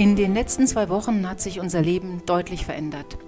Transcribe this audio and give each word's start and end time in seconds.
In 0.00 0.16
den 0.16 0.32
letzten 0.32 0.66
zwei 0.66 0.88
Wochen 0.88 1.28
hat 1.28 1.42
sich 1.42 1.60
unser 1.60 1.82
Leben 1.82 2.22
deutlich 2.24 2.64
verändert. 2.64 3.18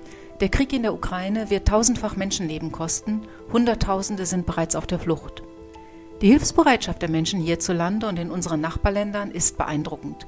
Der 0.41 0.49
Krieg 0.49 0.73
in 0.73 0.81
der 0.81 0.95
Ukraine 0.95 1.51
wird 1.51 1.69
tausendfach 1.69 2.17
Menschenleben 2.17 2.73
kosten, 2.73 3.21
Hunderttausende 3.53 4.25
sind 4.25 4.47
bereits 4.47 4.75
auf 4.75 4.87
der 4.87 4.99
Flucht. 4.99 5.43
Die 6.23 6.29
Hilfsbereitschaft 6.29 7.03
der 7.03 7.11
Menschen 7.11 7.43
hierzulande 7.43 8.07
und 8.09 8.19
in 8.19 8.31
unseren 8.31 8.63
Nachbarländern 8.63 9.33
ist 9.33 9.59
beeindruckend. 9.59 10.27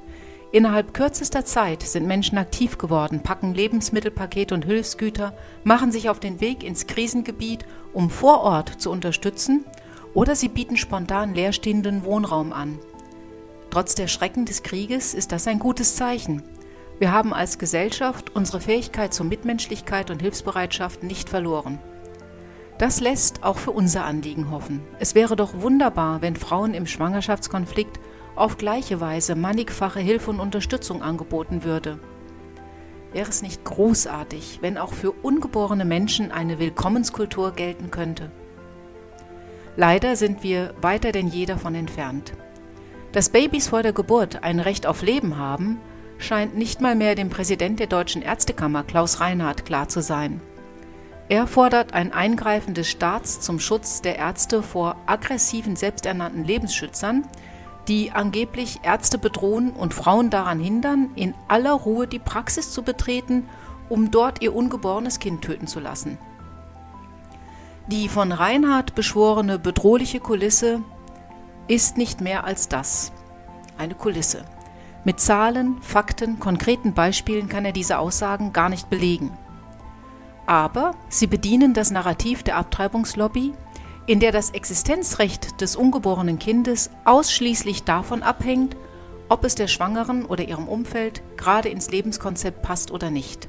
Innerhalb 0.51 0.93
kürzester 0.93 1.45
Zeit 1.45 1.81
sind 1.81 2.05
Menschen 2.05 2.37
aktiv 2.37 2.77
geworden, 2.77 3.21
packen 3.21 3.55
Lebensmittelpakete 3.55 4.53
und 4.53 4.65
Hilfsgüter, 4.65 5.35
machen 5.63 5.91
sich 5.91 6.09
auf 6.09 6.19
den 6.19 6.41
Weg 6.41 6.63
ins 6.63 6.85
Krisengebiet, 6.85 7.65
um 7.91 8.11
vor 8.11 8.41
Ort 8.41 8.69
zu 8.79 8.91
unterstützen, 8.91 9.65
oder 10.13 10.35
sie 10.35 10.49
bieten 10.49 10.77
spontan 10.77 11.33
leerstehenden 11.33 12.05
Wohnraum 12.05 12.53
an. 12.53 12.77
Trotz 13.75 13.93
der 13.93 14.07
Schrecken 14.07 14.45
des 14.45 14.63
Krieges 14.63 15.13
ist 15.13 15.33
das 15.33 15.49
ein 15.49 15.59
gutes 15.59 15.97
Zeichen. 15.97 16.43
Wir 16.97 17.11
haben 17.11 17.33
als 17.33 17.59
Gesellschaft 17.59 18.33
unsere 18.33 18.61
Fähigkeit 18.61 19.13
zur 19.13 19.25
Mitmenschlichkeit 19.25 20.09
und 20.11 20.21
Hilfsbereitschaft 20.21 21.03
nicht 21.03 21.27
verloren. 21.27 21.77
Das 22.77 23.01
lässt 23.01 23.43
auch 23.43 23.57
für 23.57 23.71
unser 23.71 24.05
Anliegen 24.05 24.49
hoffen. 24.49 24.79
Es 24.99 25.13
wäre 25.13 25.35
doch 25.35 25.59
wunderbar, 25.59 26.21
wenn 26.21 26.37
Frauen 26.37 26.73
im 26.73 26.87
Schwangerschaftskonflikt 26.87 27.99
auf 28.37 28.57
gleiche 28.57 29.01
Weise 29.01 29.35
mannigfache 29.35 29.99
Hilfe 29.99 30.29
und 30.29 30.39
Unterstützung 30.39 31.01
angeboten 31.01 31.65
würde. 31.65 31.99
Wäre 33.11 33.29
es 33.29 33.41
nicht 33.41 33.65
großartig, 33.65 34.59
wenn 34.61 34.77
auch 34.77 34.93
für 34.93 35.11
ungeborene 35.11 35.83
Menschen 35.83 36.31
eine 36.31 36.59
Willkommenskultur 36.59 37.51
gelten 37.51 37.91
könnte? 37.91 38.31
Leider 39.75 40.15
sind 40.15 40.43
wir 40.43 40.73
weiter 40.79 41.11
denn 41.11 41.27
je 41.27 41.45
davon 41.45 41.75
entfernt. 41.75 42.31
Dass 43.15 43.29
Babys 43.29 43.69
vor 43.69 43.81
der 43.81 43.93
Geburt 43.93 44.43
ein 44.43 44.59
Recht 44.59 44.85
auf 44.85 45.01
Leben 45.01 45.37
haben, 45.37 45.79
scheint 46.17 46.57
nicht 46.57 46.81
mal 46.81 46.95
mehr 46.95 47.15
dem 47.15 47.29
Präsident 47.29 47.79
der 47.79 47.87
Deutschen 47.87 48.21
Ärztekammer 48.21 48.83
Klaus 48.83 49.21
Reinhardt 49.21 49.65
klar 49.65 49.87
zu 49.87 50.01
sein. 50.01 50.41
Er 51.29 51.47
fordert 51.47 51.93
ein 51.93 52.11
Eingreifen 52.11 52.73
des 52.73 52.89
Staats 52.89 53.39
zum 53.39 53.61
Schutz 53.61 54.01
der 54.01 54.17
Ärzte 54.17 54.61
vor 54.61 54.97
aggressiven 55.05 55.77
selbsternannten 55.77 56.43
Lebensschützern, 56.43 57.25
die 57.87 58.11
angeblich 58.11 58.81
Ärzte 58.83 59.17
bedrohen 59.17 59.71
und 59.71 59.93
Frauen 59.93 60.29
daran 60.29 60.59
hindern, 60.59 61.11
in 61.15 61.35
aller 61.47 61.71
Ruhe 61.71 62.07
die 62.07 62.19
Praxis 62.19 62.73
zu 62.73 62.83
betreten, 62.83 63.47
um 63.87 64.11
dort 64.11 64.41
ihr 64.41 64.53
ungeborenes 64.53 65.19
Kind 65.19 65.41
töten 65.41 65.67
zu 65.67 65.79
lassen. 65.79 66.17
Die 67.87 68.09
von 68.09 68.33
Reinhard 68.33 68.93
beschworene 68.93 69.57
bedrohliche 69.57 70.19
Kulisse 70.19 70.81
ist 71.67 71.97
nicht 71.97 72.21
mehr 72.21 72.43
als 72.43 72.69
das. 72.69 73.11
Eine 73.77 73.95
Kulisse. 73.95 74.45
Mit 75.03 75.19
Zahlen, 75.19 75.81
Fakten, 75.81 76.39
konkreten 76.39 76.93
Beispielen 76.93 77.49
kann 77.49 77.65
er 77.65 77.71
diese 77.71 77.99
Aussagen 77.99 78.53
gar 78.53 78.69
nicht 78.69 78.89
belegen. 78.89 79.31
Aber 80.45 80.95
sie 81.09 81.27
bedienen 81.27 81.73
das 81.73 81.91
Narrativ 81.91 82.43
der 82.43 82.57
Abtreibungslobby, 82.57 83.53
in 84.07 84.19
der 84.19 84.31
das 84.31 84.51
Existenzrecht 84.51 85.61
des 85.61 85.75
ungeborenen 85.75 86.39
Kindes 86.39 86.91
ausschließlich 87.05 87.83
davon 87.83 88.21
abhängt, 88.23 88.75
ob 89.29 89.43
es 89.43 89.55
der 89.55 89.67
Schwangeren 89.67 90.25
oder 90.25 90.47
ihrem 90.47 90.67
Umfeld 90.67 91.23
gerade 91.37 91.69
ins 91.69 91.89
Lebenskonzept 91.89 92.61
passt 92.61 92.91
oder 92.91 93.09
nicht. 93.09 93.47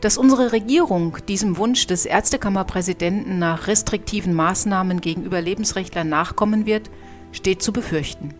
Dass 0.00 0.16
unsere 0.16 0.52
Regierung 0.52 1.16
diesem 1.26 1.56
Wunsch 1.56 1.86
des 1.86 2.06
Ärztekammerpräsidenten 2.06 3.38
nach 3.38 3.66
restriktiven 3.66 4.32
Maßnahmen 4.32 5.00
gegenüber 5.00 5.40
Lebensrechtlern 5.40 6.08
nachkommen 6.08 6.66
wird, 6.66 6.88
steht 7.32 7.62
zu 7.62 7.72
befürchten. 7.72 8.34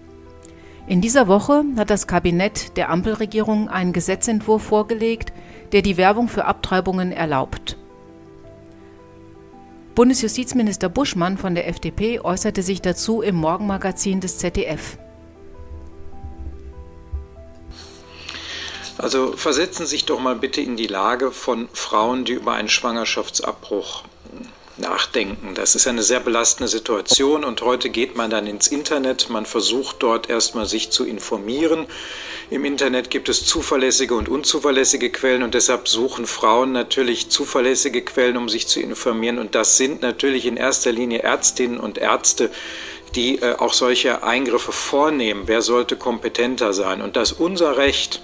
In 0.86 1.00
dieser 1.00 1.28
Woche 1.28 1.64
hat 1.76 1.90
das 1.90 2.06
Kabinett 2.06 2.76
der 2.76 2.90
Ampelregierung 2.90 3.68
einen 3.68 3.92
Gesetzentwurf 3.92 4.62
vorgelegt, 4.62 5.32
der 5.72 5.82
die 5.82 5.96
Werbung 5.96 6.28
für 6.28 6.46
Abtreibungen 6.46 7.12
erlaubt. 7.12 7.76
Bundesjustizminister 9.94 10.88
Buschmann 10.88 11.36
von 11.36 11.56
der 11.56 11.68
FDP 11.68 12.20
äußerte 12.20 12.62
sich 12.62 12.80
dazu 12.80 13.20
im 13.20 13.34
Morgenmagazin 13.34 14.20
des 14.20 14.38
ZDF. 14.38 14.96
Also 18.98 19.32
versetzen 19.36 19.86
Sie 19.86 19.90
sich 19.90 20.04
doch 20.04 20.18
mal 20.18 20.34
bitte 20.34 20.60
in 20.60 20.76
die 20.76 20.88
Lage 20.88 21.30
von 21.30 21.68
Frauen, 21.72 22.24
die 22.24 22.32
über 22.32 22.52
einen 22.52 22.68
Schwangerschaftsabbruch 22.68 24.02
nachdenken. 24.78 25.54
Das 25.54 25.74
ist 25.74 25.86
eine 25.86 26.02
sehr 26.02 26.20
belastende 26.20 26.68
Situation 26.68 27.44
und 27.44 27.62
heute 27.62 27.90
geht 27.90 28.16
man 28.16 28.30
dann 28.30 28.46
ins 28.46 28.68
Internet, 28.68 29.28
man 29.28 29.46
versucht 29.46 29.96
dort 30.00 30.30
erstmal 30.30 30.66
sich 30.66 30.90
zu 30.90 31.04
informieren. 31.04 31.86
Im 32.50 32.64
Internet 32.64 33.10
gibt 33.10 33.28
es 33.28 33.44
zuverlässige 33.44 34.14
und 34.14 34.28
unzuverlässige 34.28 35.10
Quellen 35.10 35.42
und 35.42 35.54
deshalb 35.54 35.88
suchen 35.88 36.26
Frauen 36.26 36.72
natürlich 36.72 37.28
zuverlässige 37.28 38.02
Quellen, 38.02 38.36
um 38.36 38.48
sich 38.48 38.66
zu 38.66 38.80
informieren 38.80 39.38
und 39.38 39.54
das 39.54 39.76
sind 39.76 40.02
natürlich 40.02 40.46
in 40.46 40.56
erster 40.56 40.92
Linie 40.92 41.20
Ärztinnen 41.20 41.78
und 41.78 41.98
Ärzte, 41.98 42.50
die 43.14 43.40
äh, 43.40 43.56
auch 43.56 43.72
solche 43.72 44.22
Eingriffe 44.22 44.72
vornehmen. 44.72 45.44
Wer 45.46 45.62
sollte 45.62 45.96
kompetenter 45.96 46.72
sein? 46.72 47.02
Und 47.02 47.16
dass 47.16 47.32
unser 47.32 47.76
Recht 47.76 48.20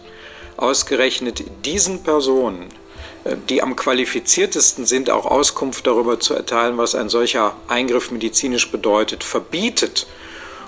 ausgerechnet 0.56 1.44
diesen 1.65 2.03
Personen 2.03 2.69
die 3.48 3.62
am 3.62 3.75
qualifiziertesten 3.75 4.84
sind, 4.84 5.10
auch 5.10 5.25
Auskunft 5.25 5.87
darüber 5.87 6.20
zu 6.20 6.34
erteilen, 6.34 6.76
was 6.76 6.94
ein 6.94 7.09
solcher 7.09 7.56
Eingriff 7.69 8.10
medizinisch 8.10 8.70
bedeutet, 8.70 9.25
verbietet 9.25 10.06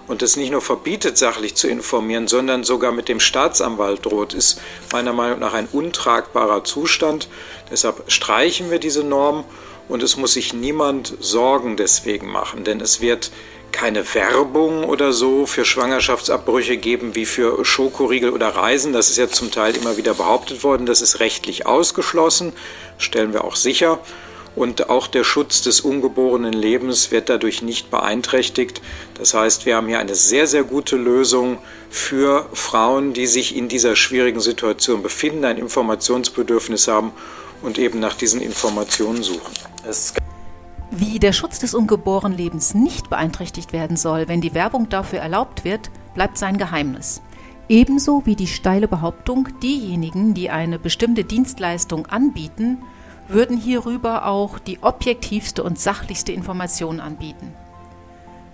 und 0.06 0.22
es 0.22 0.36
nicht 0.36 0.52
nur 0.52 0.62
verbietet, 0.62 1.18
sachlich 1.18 1.54
zu 1.54 1.68
informieren, 1.68 2.28
sondern 2.28 2.64
sogar 2.64 2.92
mit 2.92 3.08
dem 3.08 3.20
Staatsanwalt 3.20 4.06
droht, 4.06 4.32
ist 4.32 4.60
meiner 4.92 5.12
Meinung 5.12 5.40
nach 5.40 5.52
ein 5.52 5.68
untragbarer 5.70 6.64
Zustand. 6.64 7.28
Deshalb 7.70 8.04
streichen 8.10 8.70
wir 8.70 8.78
diese 8.78 9.02
Norm 9.02 9.44
und 9.88 10.02
es 10.02 10.16
muss 10.16 10.32
sich 10.32 10.54
niemand 10.54 11.14
Sorgen 11.20 11.76
deswegen 11.76 12.28
machen, 12.28 12.64
denn 12.64 12.80
es 12.80 13.00
wird 13.00 13.30
keine 13.76 14.14
Werbung 14.14 14.84
oder 14.84 15.12
so 15.12 15.44
für 15.44 15.66
Schwangerschaftsabbrüche 15.66 16.78
geben 16.78 17.14
wie 17.14 17.26
für 17.26 17.62
Schokoriegel 17.62 18.30
oder 18.30 18.48
Reisen. 18.48 18.94
Das 18.94 19.10
ist 19.10 19.18
ja 19.18 19.28
zum 19.28 19.50
Teil 19.50 19.76
immer 19.76 19.98
wieder 19.98 20.14
behauptet 20.14 20.64
worden. 20.64 20.86
Das 20.86 21.02
ist 21.02 21.20
rechtlich 21.20 21.66
ausgeschlossen, 21.66 22.54
stellen 22.96 23.34
wir 23.34 23.44
auch 23.44 23.54
sicher. 23.54 23.98
Und 24.54 24.88
auch 24.88 25.08
der 25.08 25.24
Schutz 25.24 25.60
des 25.60 25.82
ungeborenen 25.82 26.54
Lebens 26.54 27.10
wird 27.10 27.28
dadurch 27.28 27.60
nicht 27.60 27.90
beeinträchtigt. 27.90 28.80
Das 29.12 29.34
heißt, 29.34 29.66
wir 29.66 29.76
haben 29.76 29.88
hier 29.88 29.98
eine 29.98 30.14
sehr, 30.14 30.46
sehr 30.46 30.64
gute 30.64 30.96
Lösung 30.96 31.58
für 31.90 32.48
Frauen, 32.54 33.12
die 33.12 33.26
sich 33.26 33.54
in 33.54 33.68
dieser 33.68 33.94
schwierigen 33.94 34.40
Situation 34.40 35.02
befinden, 35.02 35.44
ein 35.44 35.58
Informationsbedürfnis 35.58 36.88
haben 36.88 37.12
und 37.60 37.78
eben 37.78 38.00
nach 38.00 38.14
diesen 38.14 38.40
Informationen 38.40 39.22
suchen. 39.22 39.52
Es 39.86 40.14
wie 40.90 41.18
der 41.18 41.32
Schutz 41.32 41.58
des 41.58 41.74
ungeborenen 41.74 42.36
Lebens 42.36 42.74
nicht 42.74 43.10
beeinträchtigt 43.10 43.72
werden 43.72 43.96
soll, 43.96 44.28
wenn 44.28 44.40
die 44.40 44.54
Werbung 44.54 44.88
dafür 44.88 45.18
erlaubt 45.18 45.64
wird, 45.64 45.90
bleibt 46.14 46.38
sein 46.38 46.58
Geheimnis. 46.58 47.22
Ebenso 47.68 48.24
wie 48.26 48.36
die 48.36 48.46
steile 48.46 48.86
Behauptung, 48.86 49.48
diejenigen, 49.60 50.34
die 50.34 50.50
eine 50.50 50.78
bestimmte 50.78 51.24
Dienstleistung 51.24 52.06
anbieten, 52.06 52.78
würden 53.28 53.56
hierüber 53.56 54.26
auch 54.26 54.60
die 54.60 54.82
objektivste 54.82 55.64
und 55.64 55.78
sachlichste 55.78 56.30
Information 56.30 57.00
anbieten. 57.00 57.52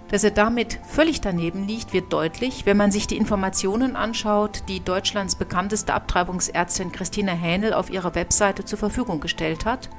Dass 0.09 0.25
er 0.25 0.31
damit 0.31 0.79
völlig 0.87 1.21
daneben 1.21 1.67
liegt, 1.67 1.93
wird 1.93 2.13
deutlich, 2.13 2.67
wenn 2.67 2.77
man 2.77 2.91
sich 2.91 3.07
die 3.07 3.17
Informationen 3.17 3.97
anschaut, 3.97 4.63
die 4.69 4.81
Deutschlands 4.81 5.37
bekannteste 5.37 5.95
Abtreibungsärztin 5.95 6.93
Christine 6.93 7.33
Hähnel 7.33 7.73
auf 7.75 7.91
ihrer 7.91 8.15
Webseite 8.15 8.65
zur 8.65 8.79
Verfügung 8.79 9.21
gestellt 9.21 9.65
hat, 9.65 9.91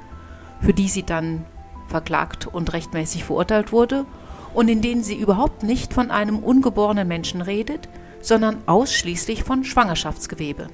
für 0.60 0.72
die 0.72 0.88
sie 0.88 1.02
dann 1.02 1.44
verklagt 1.88 2.46
und 2.46 2.72
rechtmäßig 2.72 3.24
verurteilt 3.24 3.72
wurde 3.72 4.06
und 4.54 4.68
in 4.68 4.80
denen 4.80 5.02
sie 5.02 5.16
überhaupt 5.16 5.62
nicht 5.62 5.92
von 5.92 6.10
einem 6.10 6.38
ungeborenen 6.38 7.08
Menschen 7.08 7.40
redet, 7.40 7.88
sondern 8.20 8.62
ausschließlich 8.66 9.44
von 9.44 9.64
Schwangerschaftsgewebe. 9.64 10.68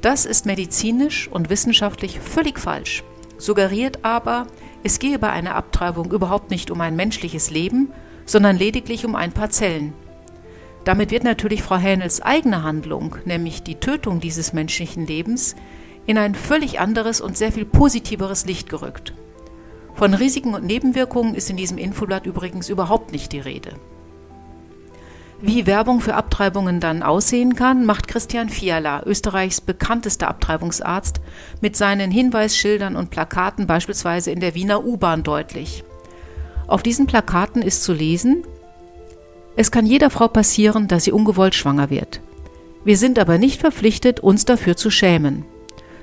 Das 0.00 0.26
ist 0.26 0.46
medizinisch 0.46 1.28
und 1.28 1.50
wissenschaftlich 1.50 2.20
völlig 2.20 2.60
falsch, 2.60 3.02
suggeriert 3.36 4.04
aber, 4.04 4.46
es 4.84 5.00
gehe 5.00 5.18
bei 5.18 5.30
einer 5.30 5.56
Abtreibung 5.56 6.12
überhaupt 6.12 6.50
nicht 6.50 6.70
um 6.70 6.80
ein 6.80 6.94
menschliches 6.94 7.50
Leben, 7.50 7.92
sondern 8.24 8.56
lediglich 8.56 9.04
um 9.04 9.16
ein 9.16 9.32
paar 9.32 9.50
Zellen. 9.50 9.92
Damit 10.84 11.10
wird 11.10 11.24
natürlich 11.24 11.62
Frau 11.62 11.76
Hähnels 11.76 12.22
eigene 12.22 12.62
Handlung, 12.62 13.16
nämlich 13.24 13.62
die 13.62 13.74
Tötung 13.74 14.20
dieses 14.20 14.52
menschlichen 14.52 15.06
Lebens, 15.06 15.56
in 16.06 16.16
ein 16.16 16.34
völlig 16.34 16.80
anderes 16.80 17.20
und 17.20 17.36
sehr 17.36 17.52
viel 17.52 17.64
positiveres 17.64 18.46
Licht 18.46 18.68
gerückt. 18.68 19.12
Von 19.98 20.14
Risiken 20.14 20.54
und 20.54 20.64
Nebenwirkungen 20.64 21.34
ist 21.34 21.50
in 21.50 21.56
diesem 21.56 21.76
Infoblatt 21.76 22.24
übrigens 22.24 22.68
überhaupt 22.68 23.10
nicht 23.10 23.32
die 23.32 23.40
Rede. 23.40 23.72
Wie 25.40 25.66
Werbung 25.66 26.00
für 26.00 26.14
Abtreibungen 26.14 26.78
dann 26.78 27.02
aussehen 27.02 27.56
kann, 27.56 27.84
macht 27.84 28.06
Christian 28.06 28.48
Fiala, 28.48 29.02
Österreichs 29.06 29.60
bekanntester 29.60 30.28
Abtreibungsarzt, 30.28 31.20
mit 31.60 31.76
seinen 31.76 32.12
Hinweisschildern 32.12 32.94
und 32.94 33.10
Plakaten 33.10 33.66
beispielsweise 33.66 34.30
in 34.30 34.38
der 34.38 34.54
Wiener 34.54 34.84
U-Bahn 34.84 35.24
deutlich. 35.24 35.82
Auf 36.68 36.84
diesen 36.84 37.08
Plakaten 37.08 37.60
ist 37.60 37.82
zu 37.82 37.92
lesen, 37.92 38.44
es 39.56 39.72
kann 39.72 39.84
jeder 39.84 40.10
Frau 40.10 40.28
passieren, 40.28 40.86
dass 40.86 41.04
sie 41.04 41.12
ungewollt 41.12 41.56
schwanger 41.56 41.90
wird. 41.90 42.20
Wir 42.84 42.96
sind 42.96 43.18
aber 43.18 43.38
nicht 43.38 43.60
verpflichtet, 43.60 44.20
uns 44.20 44.44
dafür 44.44 44.76
zu 44.76 44.92
schämen. 44.92 45.44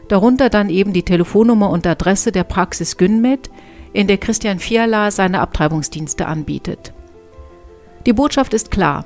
Darunter 0.09 0.49
dann 0.49 0.69
eben 0.69 0.91
die 0.91 1.03
Telefonnummer 1.03 1.69
und 1.69 1.87
Adresse 1.87 2.33
der 2.33 2.43
Praxis 2.43 2.97
Günmed, 2.97 3.49
in 3.95 4.07
der 4.07 4.17
Christian 4.17 4.59
Fiala 4.59 5.09
seine 5.09 5.39
Abtreibungsdienste 5.39 6.27
anbietet. 6.27 6.91
Die 8.05 8.11
Botschaft 8.11 8.53
ist 8.53 8.69
klar. 8.69 9.05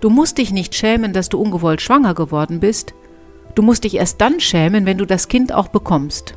Du 0.00 0.08
musst 0.08 0.38
dich 0.38 0.50
nicht 0.50 0.74
schämen, 0.74 1.12
dass 1.12 1.28
du 1.28 1.38
ungewollt 1.38 1.82
schwanger 1.82 2.14
geworden 2.14 2.58
bist. 2.58 2.94
Du 3.54 3.62
musst 3.62 3.84
dich 3.84 3.96
erst 3.96 4.20
dann 4.22 4.40
schämen, 4.40 4.86
wenn 4.86 4.96
du 4.96 5.04
das 5.04 5.28
Kind 5.28 5.52
auch 5.52 5.68
bekommst. 5.68 6.34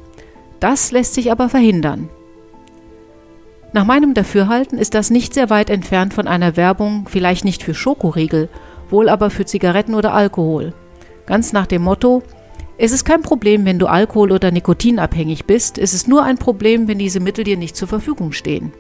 Das 0.60 0.92
lässt 0.92 1.14
sich 1.14 1.32
aber 1.32 1.48
verhindern. 1.48 2.10
Nach 3.72 3.86
meinem 3.86 4.14
Dafürhalten 4.14 4.78
ist 4.78 4.94
das 4.94 5.10
nicht 5.10 5.34
sehr 5.34 5.50
weit 5.50 5.70
entfernt 5.70 6.14
von 6.14 6.28
einer 6.28 6.58
Werbung, 6.58 7.08
vielleicht 7.08 7.46
nicht 7.46 7.64
für 7.64 7.74
Schokoriegel, 7.74 8.50
wohl 8.90 9.08
aber 9.08 9.30
für 9.30 9.46
Zigaretten 9.46 9.96
oder 9.96 10.14
Alkohol. 10.14 10.74
Ganz 11.26 11.54
nach 11.54 11.68
dem 11.68 11.84
Motto, 11.84 12.22
es 12.84 12.92
ist 12.92 13.06
kein 13.06 13.22
Problem, 13.22 13.64
wenn 13.64 13.78
du 13.78 13.86
Alkohol- 13.86 14.32
oder 14.32 14.50
Nikotinabhängig 14.50 15.46
bist, 15.46 15.78
es 15.78 15.94
ist 15.94 16.08
nur 16.08 16.24
ein 16.24 16.40
Problem, 16.40 16.88
wenn 16.88 16.98
diese 16.98 17.20
Mittel 17.20 17.44
dir 17.44 17.56
nicht 17.56 17.76
zur 17.76 17.88
Verfügung 17.88 18.32
stehen. 18.32 18.74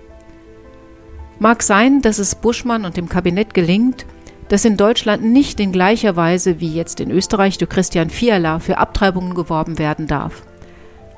Mag 1.37 1.61
sein, 1.61 2.01
dass 2.01 2.17
es 2.17 2.33
Buschmann 2.33 2.83
und 2.83 2.97
dem 2.97 3.09
Kabinett 3.09 3.53
gelingt, 3.53 4.07
dass 4.49 4.65
in 4.65 4.75
Deutschland 4.75 5.23
nicht 5.23 5.59
in 5.59 5.71
gleicher 5.71 6.15
Weise 6.15 6.59
wie 6.59 6.73
jetzt 6.73 6.99
in 6.99 7.11
Österreich 7.11 7.59
durch 7.59 7.69
Christian 7.69 8.09
Fiala 8.09 8.57
für 8.57 8.79
Abtreibungen 8.79 9.35
geworben 9.35 9.77
werden 9.77 10.07
darf. 10.07 10.47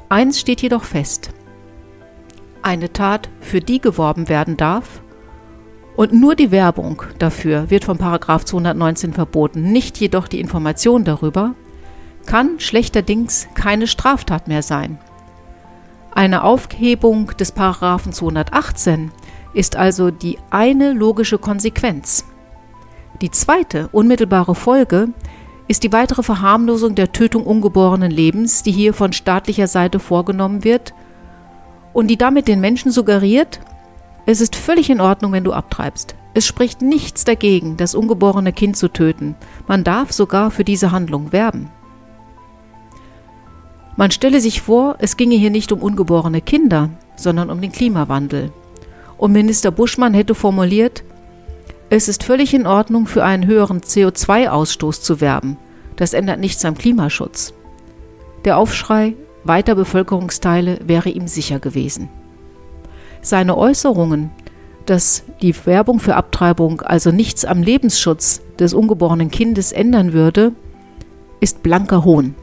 Eins 0.09 0.41
steht 0.41 0.61
jedoch 0.61 0.83
fest. 0.83 1.29
Eine 2.63 2.91
Tat, 2.91 3.29
für 3.39 3.61
die 3.61 3.79
geworben 3.79 4.27
werden 4.27 4.57
darf, 4.57 5.01
und 5.95 6.11
nur 6.11 6.35
die 6.35 6.51
Werbung 6.51 7.03
dafür 7.17 7.69
wird 7.69 7.85
vom 7.85 7.97
Paragraph 7.97 8.43
219 8.43 9.13
verboten, 9.13 9.71
nicht 9.71 9.97
jedoch 10.01 10.27
die 10.27 10.41
Information 10.41 11.05
darüber, 11.05 11.55
kann 12.25 12.59
schlechterdings 12.59 13.47
keine 13.53 13.87
Straftat 13.87 14.47
mehr 14.47 14.63
sein. 14.63 14.97
Eine 16.11 16.43
Aufhebung 16.43 17.27
des 17.37 17.51
Paragraphen 17.51 18.13
218 18.13 19.11
ist 19.53 19.75
also 19.75 20.11
die 20.11 20.37
eine 20.49 20.93
logische 20.93 21.37
Konsequenz. 21.37 22.25
Die 23.21 23.31
zweite 23.31 23.89
unmittelbare 23.91 24.55
Folge 24.55 25.09
ist 25.67 25.83
die 25.83 25.93
weitere 25.93 26.23
Verharmlosung 26.23 26.95
der 26.95 27.11
Tötung 27.11 27.45
ungeborenen 27.45 28.11
Lebens, 28.11 28.63
die 28.63 28.71
hier 28.71 28.93
von 28.93 29.13
staatlicher 29.13 29.67
Seite 29.67 29.99
vorgenommen 29.99 30.63
wird 30.63 30.93
und 31.93 32.07
die 32.07 32.17
damit 32.17 32.47
den 32.47 32.59
Menschen 32.59 32.91
suggeriert, 32.91 33.59
es 34.25 34.39
ist 34.41 34.55
völlig 34.55 34.89
in 34.89 35.01
Ordnung, 35.01 35.31
wenn 35.31 35.43
du 35.43 35.53
abtreibst. 35.53 36.15
Es 36.33 36.45
spricht 36.45 36.81
nichts 36.81 37.25
dagegen, 37.25 37.77
das 37.77 37.93
ungeborene 37.93 38.53
Kind 38.53 38.77
zu 38.77 38.87
töten. 38.87 39.35
Man 39.67 39.83
darf 39.83 40.11
sogar 40.11 40.49
für 40.49 40.63
diese 40.63 40.91
Handlung 40.91 41.31
werben. 41.31 41.69
Man 43.95 44.11
stelle 44.11 44.41
sich 44.41 44.61
vor, 44.61 44.95
es 44.99 45.17
ginge 45.17 45.35
hier 45.35 45.51
nicht 45.51 45.71
um 45.71 45.81
ungeborene 45.81 46.41
Kinder, 46.41 46.89
sondern 47.15 47.49
um 47.49 47.61
den 47.61 47.71
Klimawandel. 47.71 48.51
Und 49.17 49.31
Minister 49.31 49.71
Buschmann 49.71 50.13
hätte 50.13 50.35
formuliert, 50.35 51.03
es 51.89 52.07
ist 52.07 52.23
völlig 52.23 52.55
in 52.55 52.65
Ordnung, 52.65 53.05
für 53.05 53.23
einen 53.23 53.45
höheren 53.45 53.81
CO2-Ausstoß 53.81 55.01
zu 55.01 55.21
werben. 55.21 55.57
Das 55.95 56.13
ändert 56.13 56.39
nichts 56.39 56.65
am 56.65 56.75
Klimaschutz. 56.75 57.53
Der 58.45 58.57
Aufschrei 58.57 59.13
weiter 59.43 59.75
Bevölkerungsteile 59.75 60.79
wäre 60.85 61.09
ihm 61.09 61.27
sicher 61.27 61.59
gewesen. 61.59 62.09
Seine 63.21 63.57
Äußerungen, 63.57 64.31
dass 64.87 65.23
die 65.41 65.55
Werbung 65.65 65.99
für 65.99 66.15
Abtreibung 66.15 66.81
also 66.81 67.11
nichts 67.11 67.45
am 67.45 67.61
Lebensschutz 67.61 68.41
des 68.57 68.73
ungeborenen 68.73 69.29
Kindes 69.29 69.71
ändern 69.71 70.13
würde, 70.13 70.51
ist 71.39 71.61
blanker 71.61 72.03
Hohn. 72.03 72.35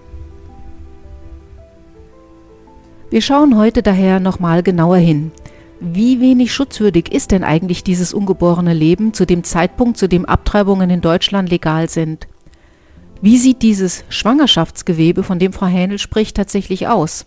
Wir 3.10 3.22
schauen 3.22 3.56
heute 3.56 3.82
daher 3.82 4.20
nochmal 4.20 4.62
genauer 4.62 4.98
hin. 4.98 5.32
Wie 5.80 6.20
wenig 6.20 6.54
schutzwürdig 6.54 7.12
ist 7.12 7.32
denn 7.32 7.42
eigentlich 7.42 7.82
dieses 7.82 8.14
ungeborene 8.14 8.72
Leben 8.72 9.14
zu 9.14 9.26
dem 9.26 9.42
Zeitpunkt, 9.42 9.96
zu 9.96 10.08
dem 10.08 10.26
Abtreibungen 10.26 10.90
in 10.90 11.00
Deutschland 11.00 11.50
legal 11.50 11.88
sind? 11.88 12.28
Wie 13.20 13.36
sieht 13.36 13.62
dieses 13.62 14.04
Schwangerschaftsgewebe, 14.10 15.24
von 15.24 15.40
dem 15.40 15.52
Frau 15.52 15.66
Hähnel 15.66 15.98
spricht, 15.98 16.36
tatsächlich 16.36 16.86
aus? 16.86 17.26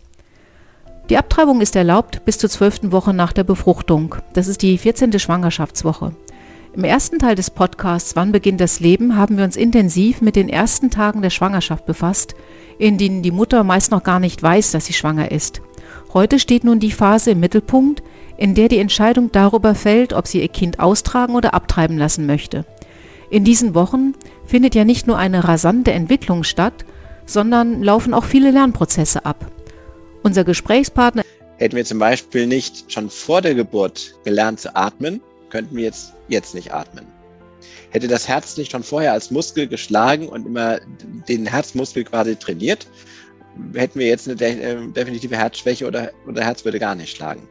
Die 1.10 1.18
Abtreibung 1.18 1.60
ist 1.60 1.76
erlaubt 1.76 2.24
bis 2.24 2.38
zur 2.38 2.50
zwölften 2.50 2.94
Woche 2.94 3.14
nach 3.14 3.34
der 3.34 3.44
Befruchtung. 3.44 4.16
Das 4.32 4.48
ist 4.48 4.62
die 4.62 4.78
14. 4.78 5.20
Schwangerschaftswoche. 5.20 6.16
Im 6.76 6.86
ersten 6.86 7.20
Teil 7.20 7.36
des 7.36 7.52
Podcasts 7.52 8.16
Wann 8.16 8.32
beginnt 8.32 8.62
das 8.62 8.80
Leben 8.80 9.18
haben 9.18 9.38
wir 9.38 9.44
uns 9.44 9.58
intensiv 9.58 10.22
mit 10.22 10.38
den 10.38 10.48
ersten 10.48 10.90
Tagen 10.90 11.22
der 11.22 11.30
Schwangerschaft 11.30 11.86
befasst, 11.86 12.36
in 12.80 12.98
denen 12.98 13.22
die 13.22 13.32
Mutter 13.32 13.66
meist 13.66 13.92
noch 13.92 14.02
gar 14.02 14.22
nicht 14.22 14.42
weiß, 14.42 14.72
dass 14.72 14.86
sie 14.86 14.94
schwanger 14.94 15.30
ist. 15.30 15.62
Heute 16.14 16.38
steht 16.38 16.64
nun 16.64 16.80
die 16.80 16.92
Phase 16.92 17.32
im 17.32 17.40
Mittelpunkt, 17.40 18.04
in 18.38 18.54
der 18.54 18.68
die 18.68 18.78
Entscheidung 18.78 19.32
darüber 19.32 19.74
fällt, 19.74 20.14
ob 20.14 20.28
sie 20.28 20.42
ihr 20.42 20.48
Kind 20.48 20.80
austragen 20.80 21.36
oder 21.36 21.56
abtreiben 21.56 21.98
lassen 21.98 22.28
möchte. 22.28 22.66
In 23.32 23.44
diesen 23.44 23.74
Wochen 23.74 24.14
findet 24.46 24.76
ja 24.76 24.86
nicht 24.86 25.08
nur 25.08 25.18
eine 25.18 25.44
rasante 25.44 25.92
Entwicklung 25.92 26.44
statt, 26.44 26.86
sondern 27.26 27.82
laufen 27.82 28.14
auch 28.14 28.26
viele 28.26 28.52
Lernprozesse 28.52 29.26
ab. 29.26 29.50
Unser 30.22 30.44
Gesprächspartner 30.44 31.24
Hätten 31.58 31.76
wir 31.76 31.86
zum 31.86 32.00
Beispiel 32.00 32.46
nicht 32.46 32.92
schon 32.92 33.10
vor 33.10 33.42
der 33.42 33.56
Geburt 33.56 34.14
gelernt 34.24 34.60
zu 34.60 34.76
atmen, 34.76 35.22
könnten 35.50 35.76
wir 35.76 35.86
jetzt, 35.86 36.14
jetzt 36.28 36.54
nicht 36.54 36.74
atmen. 36.74 37.06
Hätte 37.90 38.08
das 38.08 38.28
Herz 38.28 38.58
nicht 38.58 38.72
schon 38.72 38.84
vorher 38.84 39.14
als 39.14 39.32
Muskel 39.32 39.68
geschlagen 39.68 40.28
und 40.28 40.46
immer 40.46 40.80
den 41.28 41.46
Herzmuskel 41.46 42.04
quasi 42.04 42.36
trainiert, 42.36 42.88
hätten 43.74 44.00
wir 44.00 44.08
jetzt 44.08 44.28
eine 44.28 44.36
de 44.36 44.60
äh, 44.60 44.88
definitive 44.92 45.38
Herzschwäche 45.38 45.86
oder 45.86 46.12
unser 46.26 46.44
Herz 46.44 46.66
würde 46.66 46.80
gar 46.80 46.96
nicht 46.96 47.16
schlagen. 47.16 47.48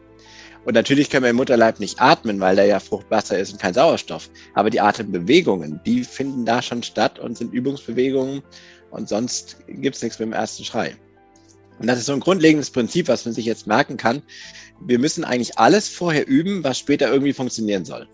Und 0.64 0.75
natürlich 0.75 1.10
können 1.10 1.25
wir 1.25 1.31
im 1.31 1.37
Mutterleib 1.37 1.81
nicht 1.81 2.00
atmen, 2.00 2.38
weil 2.38 2.54
da 2.54 2.64
ja 2.64 2.78
Fruchtwasser 2.78 3.38
ist 3.38 3.52
und 3.52 3.60
kein 3.60 3.75
Sauerstoff. 3.75 4.31
Aber 4.54 4.70
die 4.70 4.81
Atembewegungen, 4.81 5.81
die 5.84 6.04
finden 6.04 6.44
da 6.44 6.62
schon 6.62 6.82
statt 6.82 7.19
und 7.19 7.37
sind 7.37 7.52
Übungsbewegungen 7.52 8.43
und 8.90 9.08
sonst 9.08 9.56
gibt 9.66 9.96
es 9.96 10.02
nichts 10.02 10.19
mit 10.19 10.28
dem 10.28 10.32
ersten 10.32 10.64
Schrei. 10.64 10.94
Und 11.81 11.88
das 11.88 11.99
ist 11.99 12.06
so 12.06 12.12
ein 12.12 12.20
grundlegendes 12.20 12.71
Prinzip, 12.71 13.09
was 13.09 13.25
man 13.25 13.35
sich 13.35 13.44
jetzt 13.44 13.66
merken 13.66 13.97
kann. 13.97 14.23
Wir 14.80 15.00
müssen 15.00 15.25
eigentlich 15.25 15.59
alles 15.59 15.88
vorher 15.88 16.28
üben, 16.28 16.62
was 16.62 16.78
später 16.78 17.11
irgendwie 17.11 17.32
funktionieren 17.32 17.85
soll. 17.85 18.06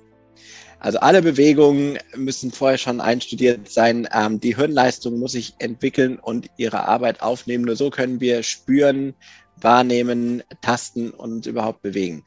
Also 0.80 0.98
alle 1.00 1.22
Bewegungen 1.22 1.98
müssen 2.14 2.52
vorher 2.52 2.78
schon 2.78 3.00
einstudiert 3.00 3.68
sein. 3.68 4.08
Ähm, 4.12 4.40
die 4.40 4.56
Hirnleistung 4.56 5.18
muss 5.18 5.32
sich 5.32 5.54
entwickeln 5.58 6.18
und 6.18 6.48
ihre 6.56 6.86
Arbeit 6.86 7.20
aufnehmen. 7.20 7.64
Nur 7.64 7.76
so 7.76 7.90
können 7.90 8.20
wir 8.20 8.42
spüren, 8.42 9.14
wahrnehmen, 9.56 10.42
tasten 10.62 11.10
und 11.10 11.46
überhaupt 11.46 11.82
bewegen. 11.82 12.24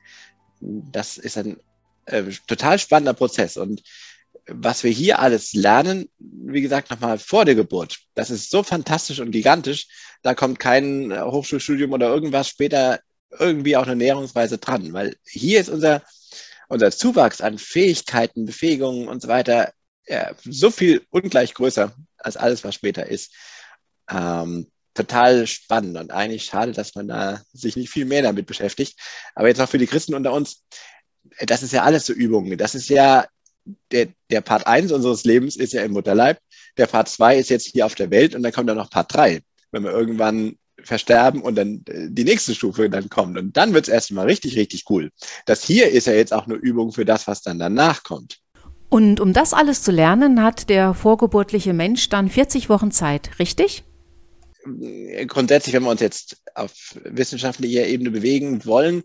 Das 0.60 1.18
ist 1.18 1.38
ein 1.38 1.58
äh, 2.08 2.24
total 2.48 2.78
spannender 2.78 3.14
Prozess. 3.14 3.56
Und 3.56 3.84
was 4.48 4.84
wir 4.84 4.92
hier 4.92 5.20
alles 5.20 5.54
lernen, 5.54 6.10
wie 6.20 6.62
gesagt, 6.62 6.90
nochmal 6.90 7.20
vor 7.20 7.46
der 7.46 7.56
Geburt, 7.56 8.00
das 8.16 8.30
ist 8.30 8.50
so 8.52 8.64
fantastisch 8.64 9.20
und 9.20 9.32
gigantisch. 9.32 9.88
Da 10.24 10.34
kommt 10.34 10.60
kein 10.60 11.14
Hochschulstudium 11.14 11.94
oder 11.94 12.10
irgendwas 12.10 12.50
später 12.50 13.00
irgendwie 13.40 13.78
auch 13.78 13.84
eine 13.84 13.96
Näherungsweise 13.96 14.58
dran, 14.58 14.92
weil 14.92 15.16
hier 15.26 15.62
ist 15.62 15.70
unser 15.70 16.02
unser 16.72 16.92
Zuwachs 16.92 17.42
an 17.42 17.58
Fähigkeiten, 17.58 18.46
Befähigungen 18.46 19.08
und 19.08 19.22
so 19.22 19.28
weiter 19.28 19.74
ja, 20.08 20.32
so 20.44 20.72
viel 20.72 21.06
ungleich 21.10 21.54
größer 21.54 21.94
als 22.18 22.38
alles, 22.38 22.64
was 22.64 22.76
später 22.76 23.06
ist. 23.06 23.34
Ähm, 24.10 24.68
total 24.94 25.48
spannend 25.48 25.98
und 25.98 26.12
eigentlich 26.12 26.46
schade, 26.46 26.72
dass 26.72 26.96
man 26.96 27.08
da 27.08 27.42
sich 27.54 27.76
nicht 27.76 27.90
viel 27.90 28.06
mehr 28.06 28.22
damit 28.22 28.46
beschäftigt. 28.46 29.00
Aber 29.36 29.48
jetzt 29.48 29.62
auch 29.62 29.70
für 29.70 29.78
die 29.78 29.88
Christen 29.88 30.16
unter 30.16 30.34
uns, 30.34 30.64
das 31.40 31.64
ist 31.64 31.72
ja 31.74 31.84
alles 31.84 32.06
so 32.06 32.14
Übungen. 32.14 32.58
Das 32.58 32.76
ist 32.76 32.90
ja 32.90 33.26
der, 33.92 34.08
der 34.30 34.42
Part 34.42 34.66
1 34.66 34.92
unseres 34.92 35.24
Lebens 35.24 35.56
ist 35.56 35.74
ja 35.74 35.84
im 35.84 35.92
Mutterleib. 35.92 36.40
Der 36.78 36.88
Part 36.88 37.10
2 37.10 37.38
ist 37.38 37.50
jetzt 37.50 37.68
hier 37.68 37.86
auf 37.86 37.96
der 37.96 38.12
Welt 38.12 38.34
und 38.34 38.44
dann 38.44 38.52
kommt 38.52 38.70
dann 38.70 38.78
noch 38.78 38.90
Part 38.90 39.14
3. 39.14 39.42
Wenn 39.72 39.84
wir 39.84 39.92
irgendwann 39.92 40.58
versterben 40.84 41.42
und 41.42 41.56
dann 41.56 41.84
äh, 41.88 42.08
die 42.10 42.24
nächste 42.24 42.56
Stufe 42.56 42.90
dann 42.90 43.10
kommt. 43.10 43.38
Und 43.38 43.58
dann 43.58 43.74
wird 43.74 43.88
es 43.88 43.94
erstmal 43.94 44.26
richtig, 44.26 44.56
richtig 44.58 44.86
cool. 44.90 45.12
Das 45.46 45.64
hier 45.64 45.90
ist 45.90 46.08
ja 46.08 46.14
jetzt 46.14 46.34
auch 46.34 46.46
eine 46.46 46.56
Übung 46.56 46.92
für 46.92 47.06
das, 47.06 47.28
was 47.28 47.42
dann 47.42 47.60
danach 47.60 48.04
kommt. 48.04 48.40
Und 48.90 49.20
um 49.20 49.32
das 49.32 49.54
alles 49.54 49.84
zu 49.84 49.92
lernen, 49.92 50.44
hat 50.44 50.70
der 50.70 50.94
vorgeburtliche 50.94 51.74
Mensch 51.74 52.10
dann 52.10 52.30
40 52.30 52.70
Wochen 52.70 52.92
Zeit, 52.92 53.40
richtig? 53.40 53.84
Äh, 54.82 55.26
grundsätzlich, 55.26 55.74
wenn 55.74 55.84
wir 55.84 55.92
uns 55.92 56.02
jetzt 56.02 56.42
auf 56.56 56.74
wissenschaftlicher 57.06 57.88
Ebene 57.88 58.12
bewegen 58.12 58.66
wollen, 58.66 59.04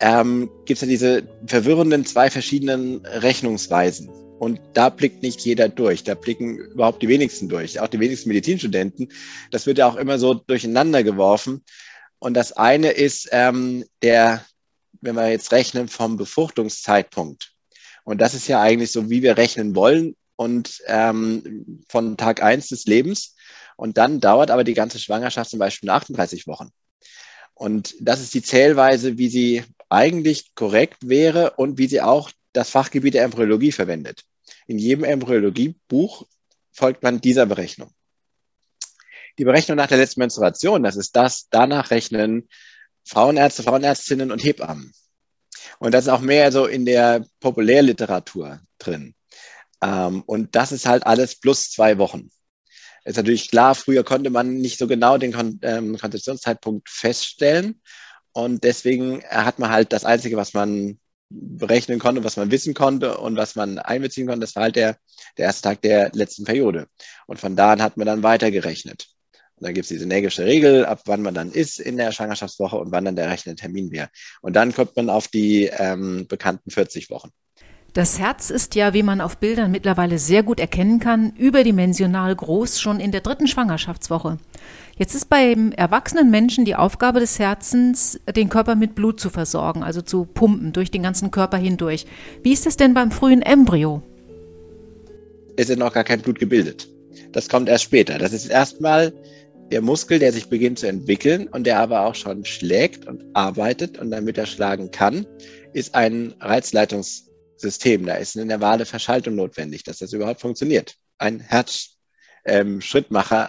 ähm, 0.00 0.50
gibt 0.64 0.78
es 0.78 0.80
ja 0.80 0.86
diese 0.86 1.28
verwirrenden 1.46 2.06
zwei 2.06 2.30
verschiedenen 2.30 3.04
Rechnungsweisen. 3.04 4.08
Und 4.38 4.60
da 4.74 4.88
blickt 4.88 5.22
nicht 5.22 5.40
jeder 5.40 5.68
durch. 5.68 6.04
Da 6.04 6.14
blicken 6.14 6.58
überhaupt 6.58 7.02
die 7.02 7.08
wenigsten 7.08 7.48
durch, 7.48 7.80
auch 7.80 7.88
die 7.88 8.00
wenigsten 8.00 8.28
Medizinstudenten. 8.28 9.12
Das 9.50 9.66
wird 9.66 9.78
ja 9.78 9.88
auch 9.88 9.96
immer 9.96 10.18
so 10.18 10.34
durcheinander 10.34 11.02
geworfen. 11.02 11.64
Und 12.18 12.34
das 12.34 12.52
eine 12.52 12.90
ist 12.90 13.28
ähm, 13.32 13.84
der, 14.02 14.44
wenn 15.00 15.16
wir 15.16 15.30
jetzt 15.30 15.52
rechnen 15.52 15.88
vom 15.88 16.16
Befruchtungszeitpunkt. 16.16 17.52
Und 18.04 18.20
das 18.20 18.34
ist 18.34 18.48
ja 18.48 18.60
eigentlich 18.60 18.92
so, 18.92 19.10
wie 19.10 19.22
wir 19.22 19.36
rechnen 19.36 19.74
wollen. 19.74 20.16
und 20.36 20.80
ähm, 20.86 21.82
von 21.88 22.16
Tag 22.16 22.42
1 22.42 22.68
des 22.68 22.84
Lebens. 22.86 23.34
Und 23.76 23.98
dann 23.98 24.20
dauert 24.20 24.52
aber 24.52 24.62
die 24.62 24.74
ganze 24.74 25.00
Schwangerschaft 25.00 25.50
zum 25.50 25.58
Beispiel 25.58 25.90
38 25.90 26.46
Wochen. 26.46 26.70
Und 27.54 27.96
das 28.00 28.20
ist 28.20 28.34
die 28.34 28.42
Zählweise, 28.42 29.18
wie 29.18 29.28
sie 29.28 29.64
eigentlich 29.88 30.54
korrekt 30.54 31.08
wäre 31.08 31.54
und 31.56 31.76
wie 31.78 31.88
sie 31.88 32.00
auch 32.00 32.30
das 32.52 32.70
Fachgebiet 32.70 33.14
der 33.14 33.24
Embryologie 33.24 33.72
verwendet. 33.72 34.24
In 34.66 34.78
jedem 34.78 35.04
Embryologiebuch 35.04 36.26
folgt 36.72 37.02
man 37.02 37.20
dieser 37.20 37.46
Berechnung. 37.46 37.90
Die 39.38 39.44
Berechnung 39.44 39.76
nach 39.76 39.86
der 39.86 39.98
letzten 39.98 40.20
Menstruation, 40.20 40.82
das 40.82 40.96
ist 40.96 41.14
das, 41.14 41.48
danach 41.50 41.90
rechnen 41.90 42.48
Frauenärzte, 43.04 43.62
Frauenärztinnen 43.62 44.32
und 44.32 44.42
Hebammen. 44.42 44.92
Und 45.78 45.94
das 45.94 46.04
ist 46.04 46.10
auch 46.10 46.20
mehr 46.20 46.50
so 46.50 46.66
in 46.66 46.84
der 46.84 47.24
Populärliteratur 47.40 48.60
drin. 48.78 49.14
Ähm, 49.82 50.22
und 50.26 50.54
das 50.56 50.72
ist 50.72 50.86
halt 50.86 51.06
alles 51.06 51.38
plus 51.38 51.70
zwei 51.70 51.98
Wochen. 51.98 52.30
Ist 53.04 53.16
natürlich 53.16 53.50
klar, 53.50 53.74
früher 53.74 54.04
konnte 54.04 54.30
man 54.30 54.58
nicht 54.58 54.78
so 54.78 54.86
genau 54.86 55.18
den 55.18 55.32
Kon 55.32 55.58
ähm, 55.62 55.96
Konzeptionszeitpunkt 55.96 56.88
feststellen. 56.88 57.80
Und 58.32 58.64
deswegen 58.64 59.22
hat 59.24 59.58
man 59.58 59.70
halt 59.70 59.92
das 59.92 60.04
Einzige, 60.04 60.36
was 60.36 60.52
man 60.52 60.98
berechnen 61.30 61.98
konnte, 61.98 62.24
was 62.24 62.36
man 62.36 62.50
wissen 62.50 62.74
konnte 62.74 63.18
und 63.18 63.36
was 63.36 63.54
man 63.54 63.78
einbeziehen 63.78 64.26
konnte, 64.26 64.40
das 64.40 64.56
war 64.56 64.64
halt 64.64 64.76
der, 64.76 64.96
der 65.36 65.46
erste 65.46 65.62
Tag 65.62 65.82
der 65.82 66.10
letzten 66.14 66.44
Periode. 66.44 66.86
Und 67.26 67.38
von 67.38 67.56
da 67.56 67.72
an 67.72 67.82
hat 67.82 67.96
man 67.96 68.06
dann 68.06 68.22
weitergerechnet. 68.22 69.08
Und 69.56 69.66
dann 69.66 69.74
gibt 69.74 69.84
es 69.84 69.88
diese 69.88 70.06
nägische 70.06 70.44
Regel, 70.44 70.86
ab 70.86 71.02
wann 71.06 71.22
man 71.22 71.34
dann 71.34 71.50
ist 71.50 71.80
in 71.80 71.96
der 71.96 72.12
Schwangerschaftswoche 72.12 72.76
und 72.76 72.92
wann 72.92 73.04
dann 73.04 73.16
der 73.16 73.28
rechnende 73.28 73.60
Termin 73.60 73.90
wäre. 73.90 74.08
Und 74.40 74.54
dann 74.54 74.72
kommt 74.72 74.96
man 74.96 75.10
auf 75.10 75.28
die 75.28 75.64
ähm, 75.64 76.26
bekannten 76.28 76.70
40 76.70 77.10
Wochen. 77.10 77.30
Das 77.94 78.18
Herz 78.18 78.50
ist 78.50 78.74
ja, 78.74 78.94
wie 78.94 79.02
man 79.02 79.20
auf 79.20 79.38
Bildern 79.38 79.72
mittlerweile 79.72 80.18
sehr 80.18 80.42
gut 80.42 80.60
erkennen 80.60 81.00
kann, 81.00 81.32
überdimensional 81.36 82.36
groß 82.36 82.80
schon 82.80 83.00
in 83.00 83.10
der 83.10 83.22
dritten 83.22 83.48
Schwangerschaftswoche. 83.48 84.38
Jetzt 84.98 85.14
ist 85.14 85.28
beim 85.28 85.70
erwachsenen 85.70 86.28
Menschen 86.28 86.64
die 86.64 86.74
Aufgabe 86.74 87.20
des 87.20 87.38
Herzens, 87.38 88.18
den 88.34 88.48
Körper 88.48 88.74
mit 88.74 88.96
Blut 88.96 89.20
zu 89.20 89.30
versorgen, 89.30 89.84
also 89.84 90.02
zu 90.02 90.24
pumpen 90.24 90.72
durch 90.72 90.90
den 90.90 91.04
ganzen 91.04 91.30
Körper 91.30 91.56
hindurch. 91.56 92.04
Wie 92.42 92.52
ist 92.52 92.66
es 92.66 92.76
denn 92.76 92.94
beim 92.94 93.12
frühen 93.12 93.40
Embryo? 93.40 94.02
Es 95.56 95.70
ist 95.70 95.78
noch 95.78 95.92
gar 95.92 96.02
kein 96.02 96.20
Blut 96.20 96.40
gebildet. 96.40 96.88
Das 97.30 97.48
kommt 97.48 97.68
erst 97.68 97.84
später. 97.84 98.18
Das 98.18 98.32
ist 98.32 98.46
erstmal 98.46 99.12
der 99.70 99.82
Muskel, 99.82 100.18
der 100.18 100.32
sich 100.32 100.48
beginnt 100.48 100.80
zu 100.80 100.88
entwickeln 100.88 101.46
und 101.46 101.64
der 101.64 101.78
aber 101.78 102.04
auch 102.04 102.16
schon 102.16 102.44
schlägt 102.44 103.06
und 103.06 103.22
arbeitet 103.34 103.98
und 103.98 104.10
damit 104.10 104.36
er 104.36 104.46
schlagen 104.46 104.90
kann, 104.90 105.26
ist 105.74 105.94
ein 105.94 106.34
Reizleitungssystem. 106.40 108.04
Da 108.04 108.14
ist 108.14 108.36
eine 108.36 108.46
nervale 108.46 108.84
Verschaltung 108.84 109.36
notwendig, 109.36 109.84
dass 109.84 109.98
das 109.98 110.12
überhaupt 110.12 110.40
funktioniert. 110.40 110.96
Ein 111.18 111.38
Herzschrittmacher, 111.38 111.97
ähm, 112.48 112.80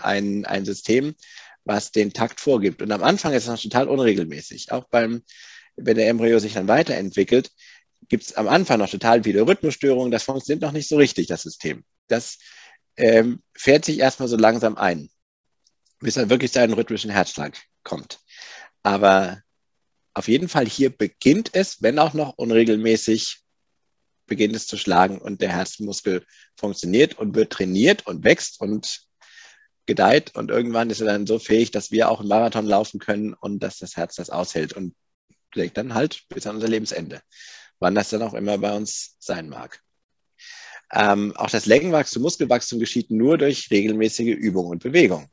ein, 0.03 0.45
ein 0.45 0.65
System, 0.65 1.15
was 1.65 1.91
den 1.91 2.13
Takt 2.13 2.39
vorgibt. 2.39 2.81
Und 2.81 2.91
am 2.91 3.03
Anfang 3.03 3.33
ist 3.33 3.43
es 3.43 3.49
noch 3.49 3.61
total 3.61 3.87
unregelmäßig. 3.87 4.71
Auch 4.71 4.85
beim, 4.89 5.23
wenn 5.75 5.97
der 5.97 6.09
Embryo 6.09 6.39
sich 6.39 6.53
dann 6.53 6.67
weiterentwickelt, 6.67 7.51
gibt 8.07 8.23
es 8.23 8.33
am 8.33 8.47
Anfang 8.47 8.79
noch 8.79 8.89
total 8.89 9.23
viele 9.23 9.45
Rhythmusstörungen. 9.45 10.11
Das 10.11 10.23
funktioniert 10.23 10.61
noch 10.61 10.71
nicht 10.71 10.87
so 10.87 10.97
richtig, 10.97 11.27
das 11.27 11.43
System. 11.43 11.83
Das 12.07 12.37
ähm, 12.97 13.41
fährt 13.53 13.85
sich 13.85 13.99
erstmal 13.99 14.27
so 14.27 14.37
langsam 14.37 14.77
ein 14.77 15.09
bis 15.99 16.17
er 16.17 16.29
wirklich 16.29 16.51
seinen 16.51 16.73
rhythmischen 16.73 17.11
Herzschlag 17.11 17.57
kommt. 17.83 18.19
Aber 18.83 19.41
auf 20.13 20.27
jeden 20.27 20.49
Fall 20.49 20.65
hier 20.65 20.89
beginnt 20.89 21.51
es, 21.53 21.81
wenn 21.81 21.99
auch 21.99 22.13
noch 22.13 22.37
unregelmäßig, 22.37 23.41
beginnt 24.29 24.55
es 24.55 24.67
zu 24.67 24.77
schlagen 24.77 25.19
und 25.19 25.41
der 25.41 25.49
Herzmuskel 25.49 26.25
funktioniert 26.55 27.17
und 27.17 27.35
wird 27.35 27.51
trainiert 27.51 28.07
und 28.07 28.23
wächst 28.23 28.61
und 28.61 29.01
gedeiht 29.85 30.35
und 30.35 30.51
irgendwann 30.51 30.89
ist 30.91 31.01
er 31.01 31.07
dann 31.07 31.27
so 31.27 31.39
fähig, 31.39 31.71
dass 31.71 31.91
wir 31.91 32.09
auch 32.09 32.19
einen 32.19 32.29
Marathon 32.29 32.65
laufen 32.65 32.99
können 32.99 33.33
und 33.33 33.63
dass 33.63 33.79
das 33.79 33.97
Herz 33.97 34.15
das 34.15 34.29
aushält 34.29 34.73
und 34.73 34.95
schlägt 35.51 35.77
dann 35.77 35.95
halt 35.95 36.23
bis 36.29 36.45
an 36.45 36.55
unser 36.55 36.67
Lebensende, 36.67 37.21
wann 37.79 37.95
das 37.95 38.09
dann 38.09 38.21
auch 38.21 38.35
immer 38.35 38.57
bei 38.59 38.75
uns 38.75 39.15
sein 39.19 39.49
mag. 39.49 39.81
Ähm, 40.91 41.35
auch 41.35 41.49
das 41.49 41.65
Längenwachstum, 41.65 42.21
Muskelwachstum 42.23 42.79
geschieht 42.79 43.11
nur 43.11 43.37
durch 43.37 43.69
regelmäßige 43.71 44.35
Übung 44.35 44.67
und 44.67 44.81
Bewegung. 44.81 45.29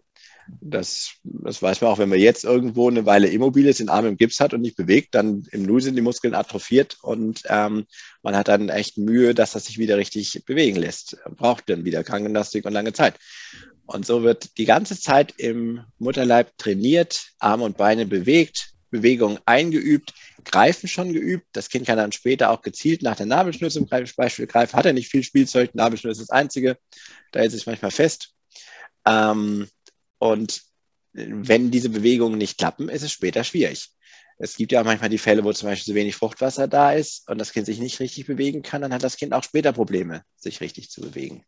Das, 0.60 1.14
das 1.24 1.60
weiß 1.60 1.80
man 1.80 1.90
auch, 1.90 1.98
wenn 1.98 2.08
man 2.08 2.18
jetzt 2.18 2.44
irgendwo 2.44 2.88
eine 2.88 3.06
Weile 3.06 3.28
immobil 3.28 3.66
ist, 3.66 3.80
den 3.80 3.88
Arm 3.88 4.06
im 4.06 4.16
Gips 4.16 4.40
hat 4.40 4.54
und 4.54 4.60
nicht 4.60 4.76
bewegt, 4.76 5.14
dann 5.14 5.46
im 5.50 5.62
Null 5.62 5.82
sind 5.82 5.96
die 5.96 6.02
Muskeln 6.02 6.34
atrophiert 6.34 6.98
und 7.02 7.42
ähm, 7.48 7.86
man 8.22 8.36
hat 8.36 8.48
dann 8.48 8.68
echt 8.68 8.98
Mühe, 8.98 9.34
dass 9.34 9.52
das 9.52 9.66
sich 9.66 9.78
wieder 9.78 9.96
richtig 9.96 10.44
bewegen 10.46 10.76
lässt. 10.76 11.16
Braucht 11.36 11.68
dann 11.68 11.84
wieder 11.84 12.04
Krankengymnastik 12.04 12.64
und 12.64 12.72
lange 12.72 12.92
Zeit. 12.92 13.14
Und 13.86 14.04
so 14.04 14.22
wird 14.22 14.58
die 14.58 14.64
ganze 14.64 14.98
Zeit 15.00 15.34
im 15.36 15.84
Mutterleib 15.98 16.56
trainiert, 16.58 17.32
Arme 17.38 17.64
und 17.64 17.76
Beine 17.76 18.06
bewegt, 18.06 18.72
Bewegungen 18.90 19.38
eingeübt, 19.46 20.12
Greifen 20.44 20.88
schon 20.88 21.12
geübt. 21.12 21.46
Das 21.52 21.68
Kind 21.68 21.86
kann 21.86 21.98
dann 21.98 22.12
später 22.12 22.50
auch 22.50 22.62
gezielt 22.62 23.02
nach 23.02 23.16
der 23.16 23.26
Nabelschnur 23.26 23.70
zum 23.70 23.86
Beispiel 23.86 24.46
greifen. 24.46 24.76
Hat 24.76 24.86
er 24.86 24.92
nicht 24.92 25.10
viel 25.10 25.22
Spielzeug, 25.22 25.74
Nabelschnur 25.74 26.12
ist 26.12 26.20
das 26.20 26.30
Einzige. 26.30 26.78
Da 27.32 27.40
hält 27.40 27.52
sich 27.52 27.66
manchmal 27.66 27.90
fest. 27.90 28.32
Ähm, 29.06 29.68
und 30.18 30.62
wenn 31.12 31.70
diese 31.70 31.88
Bewegungen 31.88 32.38
nicht 32.38 32.58
klappen, 32.58 32.88
ist 32.88 33.02
es 33.02 33.12
später 33.12 33.42
schwierig. 33.44 33.90
Es 34.38 34.56
gibt 34.56 34.72
ja 34.72 34.80
auch 34.80 34.84
manchmal 34.84 35.08
die 35.08 35.18
Fälle, 35.18 35.44
wo 35.44 35.52
zum 35.52 35.70
Beispiel 35.70 35.92
zu 35.92 35.94
wenig 35.94 36.14
Fruchtwasser 36.14 36.68
da 36.68 36.92
ist 36.92 37.28
und 37.28 37.38
das 37.38 37.52
Kind 37.52 37.64
sich 37.64 37.78
nicht 37.78 38.00
richtig 38.00 38.26
bewegen 38.26 38.62
kann, 38.62 38.82
dann 38.82 38.92
hat 38.92 39.02
das 39.02 39.16
Kind 39.16 39.32
auch 39.32 39.42
später 39.42 39.72
Probleme, 39.72 40.22
sich 40.36 40.60
richtig 40.60 40.90
zu 40.90 41.00
bewegen. 41.00 41.42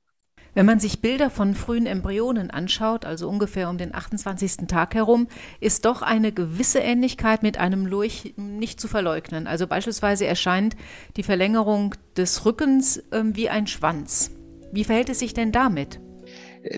Wenn 0.55 0.65
man 0.65 0.81
sich 0.81 1.01
Bilder 1.01 1.29
von 1.31 1.55
frühen 1.55 1.87
Embryonen 1.87 2.51
anschaut, 2.51 3.05
also 3.05 3.29
ungefähr 3.29 3.69
um 3.69 3.77
den 3.77 3.95
28. 3.95 4.67
Tag 4.67 4.95
herum, 4.95 5.29
ist 5.61 5.85
doch 5.85 6.01
eine 6.01 6.33
gewisse 6.33 6.79
Ähnlichkeit 6.79 7.43
mit 7.43 7.59
einem 7.59 7.85
Lurch 7.85 8.35
nicht 8.37 8.81
zu 8.81 8.89
verleugnen. 8.89 9.47
Also 9.47 9.67
beispielsweise 9.67 10.27
erscheint 10.27 10.75
die 11.17 11.23
Verlängerung 11.23 11.95
des 12.17 12.47
Rückens 12.47 12.97
äh, 13.11 13.23
wie 13.25 13.51
ein 13.51 13.67
Schwanz. 13.67 14.31
Wie 14.73 14.85
verhält 14.85 15.11
es 15.11 15.19
sich 15.19 15.35
denn 15.35 15.53
damit? 15.53 16.01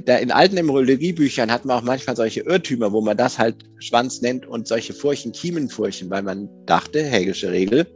Da 0.04 0.16
in 0.16 0.30
alten 0.30 0.56
Embryologiebüchern 0.56 1.50
hat 1.50 1.64
man 1.64 1.78
auch 1.78 1.82
manchmal 1.82 2.16
solche 2.16 2.40
Irrtümer, 2.40 2.92
wo 2.92 3.00
man 3.00 3.16
das 3.16 3.38
halt 3.38 3.56
Schwanz 3.78 4.20
nennt 4.20 4.46
und 4.46 4.68
solche 4.68 4.92
Furchen 4.92 5.32
Kiemenfurchen, 5.32 6.10
weil 6.10 6.22
man 6.22 6.48
dachte, 6.66 7.02
Hägische 7.02 7.50
Regel, 7.50 7.86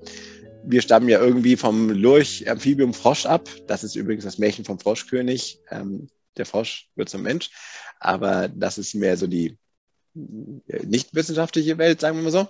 wir 0.67 0.83
stammen 0.83 1.09
ja 1.09 1.21
irgendwie 1.21 1.57
vom 1.57 1.91
Lurch 1.91 2.49
Amphibium 2.49 2.95
Frosch 2.95 3.27
ab. 3.27 3.49
Das 3.67 3.85
ist 3.85 3.97
übrigens 3.97 4.25
das 4.25 4.39
Märchen 4.39 4.65
vom 4.65 4.79
Froschkönig. 4.79 5.59
Ähm, 5.71 6.09
der 6.37 6.47
Frosch 6.47 6.89
wird 6.97 7.09
zum 7.09 7.23
Mensch. 7.23 7.51
Aber 8.01 8.49
das 8.49 8.79
ist 8.79 8.95
mehr 8.95 9.17
so 9.17 9.27
die 9.27 9.57
äh, 10.15 10.87
nicht 10.87 11.15
wissenschaftliche 11.15 11.79
Welt, 11.79 12.01
sagen 12.01 12.17
wir 12.17 12.25
mal 12.25 12.31
so. 12.31 12.49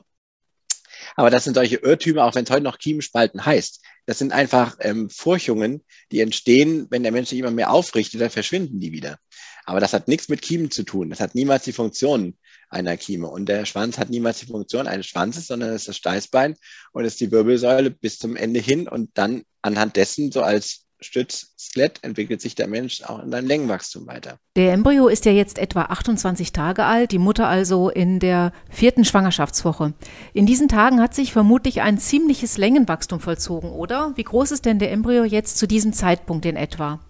Aber 1.17 1.31
das 1.31 1.45
sind 1.45 1.55
solche 1.55 1.77
Irrtümer, 1.77 2.25
auch 2.25 2.35
wenn 2.35 2.45
es 2.45 2.51
heute 2.51 2.63
noch 2.63 2.79
Kiemenspalten 2.79 3.45
heißt. 3.45 3.83
Das 4.07 4.19
sind 4.19 4.33
einfach 4.33 4.77
ähm, 4.81 5.09
Furchungen, 5.11 5.83
die 6.13 6.21
entstehen, 6.21 6.87
wenn 6.91 7.03
der 7.03 7.13
Mensch 7.13 7.31
sich 7.31 7.39
immer 7.39 7.51
mehr 7.51 7.71
aufrichtet, 7.71 8.21
dann 8.21 8.31
verschwinden 8.31 8.81
die 8.81 8.93
wieder. 8.93 9.19
Aber 9.65 9.81
das 9.81 9.95
hat 9.95 10.09
nichts 10.09 10.29
mit 10.29 10.43
Kiemen 10.43 10.71
zu 10.71 10.83
tun. 10.83 11.11
Das 11.11 11.21
hat 11.21 11.35
niemals 11.35 11.65
die 11.65 11.73
Funktion 11.73 12.37
einer 12.69 12.97
Kieme. 12.97 13.29
Und 13.29 13.49
der 13.49 13.65
Schwanz 13.65 13.99
hat 13.99 14.11
niemals 14.11 14.41
die 14.41 14.47
Funktion 14.47 14.87
eines 14.87 15.07
Schwanzes, 15.07 15.47
sondern 15.47 15.71
es 15.71 15.83
ist 15.83 15.89
das 15.89 15.97
Steißbein 15.97 16.57
und 16.93 17.05
ist 17.05 17.21
die 17.21 17.31
Wirbelsäule 17.31 17.91
bis 17.91 18.19
zum 18.19 18.37
Ende 18.37 18.61
hin 18.61 18.89
und 18.89 19.11
dann 19.15 19.45
anhand 19.63 19.97
dessen 19.97 20.33
so 20.33 20.43
als 20.43 20.84
Stützskelett 21.05 21.99
entwickelt 22.03 22.41
sich 22.41 22.55
der 22.55 22.67
Mensch 22.67 23.03
auch 23.03 23.23
in 23.23 23.31
seinem 23.31 23.47
Längenwachstum 23.47 24.07
weiter. 24.07 24.39
Der 24.57 24.73
Embryo 24.73 25.09
ist 25.09 25.25
ja 25.25 25.33
jetzt 25.33 25.59
etwa 25.59 25.83
28 25.83 26.53
Tage 26.53 26.85
alt, 26.85 27.13
die 27.13 27.19
Mutter 27.19 27.47
also 27.47 27.91
in 27.91 28.19
der 28.19 28.53
vierten 28.71 29.05
Schwangerschaftswoche. 29.05 29.95
In 30.33 30.47
diesen 30.47 30.69
Tagen 30.69 31.01
hat 31.01 31.15
sich 31.15 31.33
vermutlich 31.33 31.83
ein 31.83 31.99
ziemliches 31.99 32.59
Längenwachstum 32.59 33.21
vollzogen, 33.21 33.71
oder? 33.71 34.13
Wie 34.17 34.25
groß 34.25 34.53
ist 34.53 34.65
denn 34.65 34.79
der 34.79 34.93
Embryo 34.93 35.25
jetzt 35.25 35.59
zu 35.59 35.67
diesem 35.67 35.93
Zeitpunkt 35.93 36.47
in 36.47 36.57
etwa? 36.57 37.01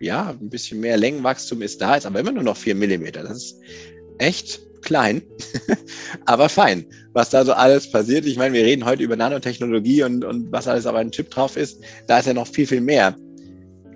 Ja, 0.00 0.30
ein 0.30 0.48
bisschen 0.48 0.80
mehr 0.80 0.96
Längenwachstum 0.96 1.60
ist 1.62 1.80
da, 1.80 1.96
ist 1.96 2.06
aber 2.06 2.20
immer 2.20 2.32
nur 2.32 2.44
noch 2.44 2.56
4 2.56 2.74
mm. 2.74 3.12
Das 3.12 3.30
ist 3.30 3.56
echt 4.18 4.60
klein, 4.82 5.22
aber 6.26 6.48
fein. 6.48 6.86
Was 7.12 7.30
da 7.30 7.44
so 7.44 7.52
alles 7.52 7.90
passiert, 7.90 8.26
ich 8.26 8.36
meine, 8.36 8.54
wir 8.54 8.64
reden 8.64 8.84
heute 8.84 9.02
über 9.02 9.16
Nanotechnologie 9.16 10.02
und, 10.04 10.24
und 10.24 10.52
was 10.52 10.68
alles 10.68 10.86
auf 10.86 10.94
einem 10.94 11.10
Chip 11.10 11.30
drauf 11.30 11.56
ist, 11.56 11.80
da 12.06 12.18
ist 12.18 12.26
ja 12.26 12.34
noch 12.34 12.46
viel, 12.46 12.66
viel 12.66 12.80
mehr 12.80 13.16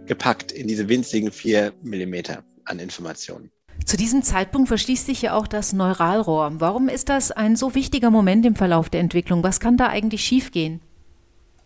gepackt 0.07 0.53
in 0.53 0.67
diese 0.67 0.89
winzigen 0.89 1.31
vier 1.31 1.73
Millimeter 1.83 2.45
an 2.65 2.79
Informationen. 2.79 3.51
Zu 3.85 3.97
diesem 3.97 4.23
Zeitpunkt 4.23 4.69
verschließt 4.69 5.07
sich 5.07 5.23
ja 5.23 5.35
auch 5.35 5.49
das 5.49 5.73
Neuralrohr. 5.73 6.53
Warum 6.61 6.89
ist 6.89 7.09
das 7.09 7.33
ein 7.33 7.57
so 7.57 7.75
wichtiger 7.75 8.11
Moment 8.11 8.47
im 8.47 8.55
Verlauf 8.55 8.91
der 8.91 9.01
Entwicklung? 9.01 9.43
Was 9.43 9.59
kann 9.59 9.77
da 9.77 9.89
eigentlich 9.89 10.25
schiefgehen? 10.25 10.81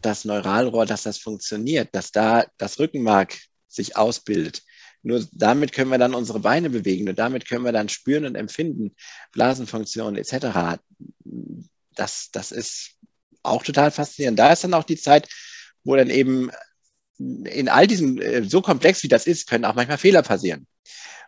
Das 0.01 0.25
Neuralrohr, 0.25 0.87
dass 0.87 1.03
das 1.03 1.19
funktioniert, 1.19 1.89
dass 1.93 2.13
da 2.13 2.45
das 2.59 2.79
Rückenmark 2.79 3.37
sich 3.69 3.97
ausbildet, 3.97 4.63
nur 5.07 5.25
damit 5.31 5.73
können 5.73 5.93
wir 5.93 5.99
dann 5.99 6.15
unsere 6.15 6.41
Beine 6.41 6.69
bewegen 6.69 7.09
und 7.09 7.17
damit 7.17 7.49
können 7.49 7.65
wir 7.65 7.71
dann 7.71 7.89
spüren 7.89 8.25
und 8.25 8.35
empfinden, 8.35 8.97
Blasenfunktionen 9.31 10.17
etc. 10.17 10.81
Das, 11.95 12.31
das 12.33 12.51
ist 12.51 12.97
auch 13.45 13.63
total 13.63 13.93
faszinierend. 13.93 14.37
Da 14.37 14.53
ist 14.53 14.65
dann 14.65 14.75
auch 14.75 14.83
die 14.83 14.97
Zeit, 14.97 15.29
wo 15.85 15.95
dann 15.95 16.11
eben 16.11 16.51
in 17.19 17.69
all 17.69 17.87
diesem, 17.87 18.21
äh, 18.21 18.43
so 18.43 18.61
komplex 18.61 19.05
wie 19.05 19.09
das 19.09 19.29
ist, 19.29 19.49
können 19.49 19.65
auch 19.65 19.77
manchmal 19.77 19.99
Fehler 19.99 20.23
passieren, 20.23 20.67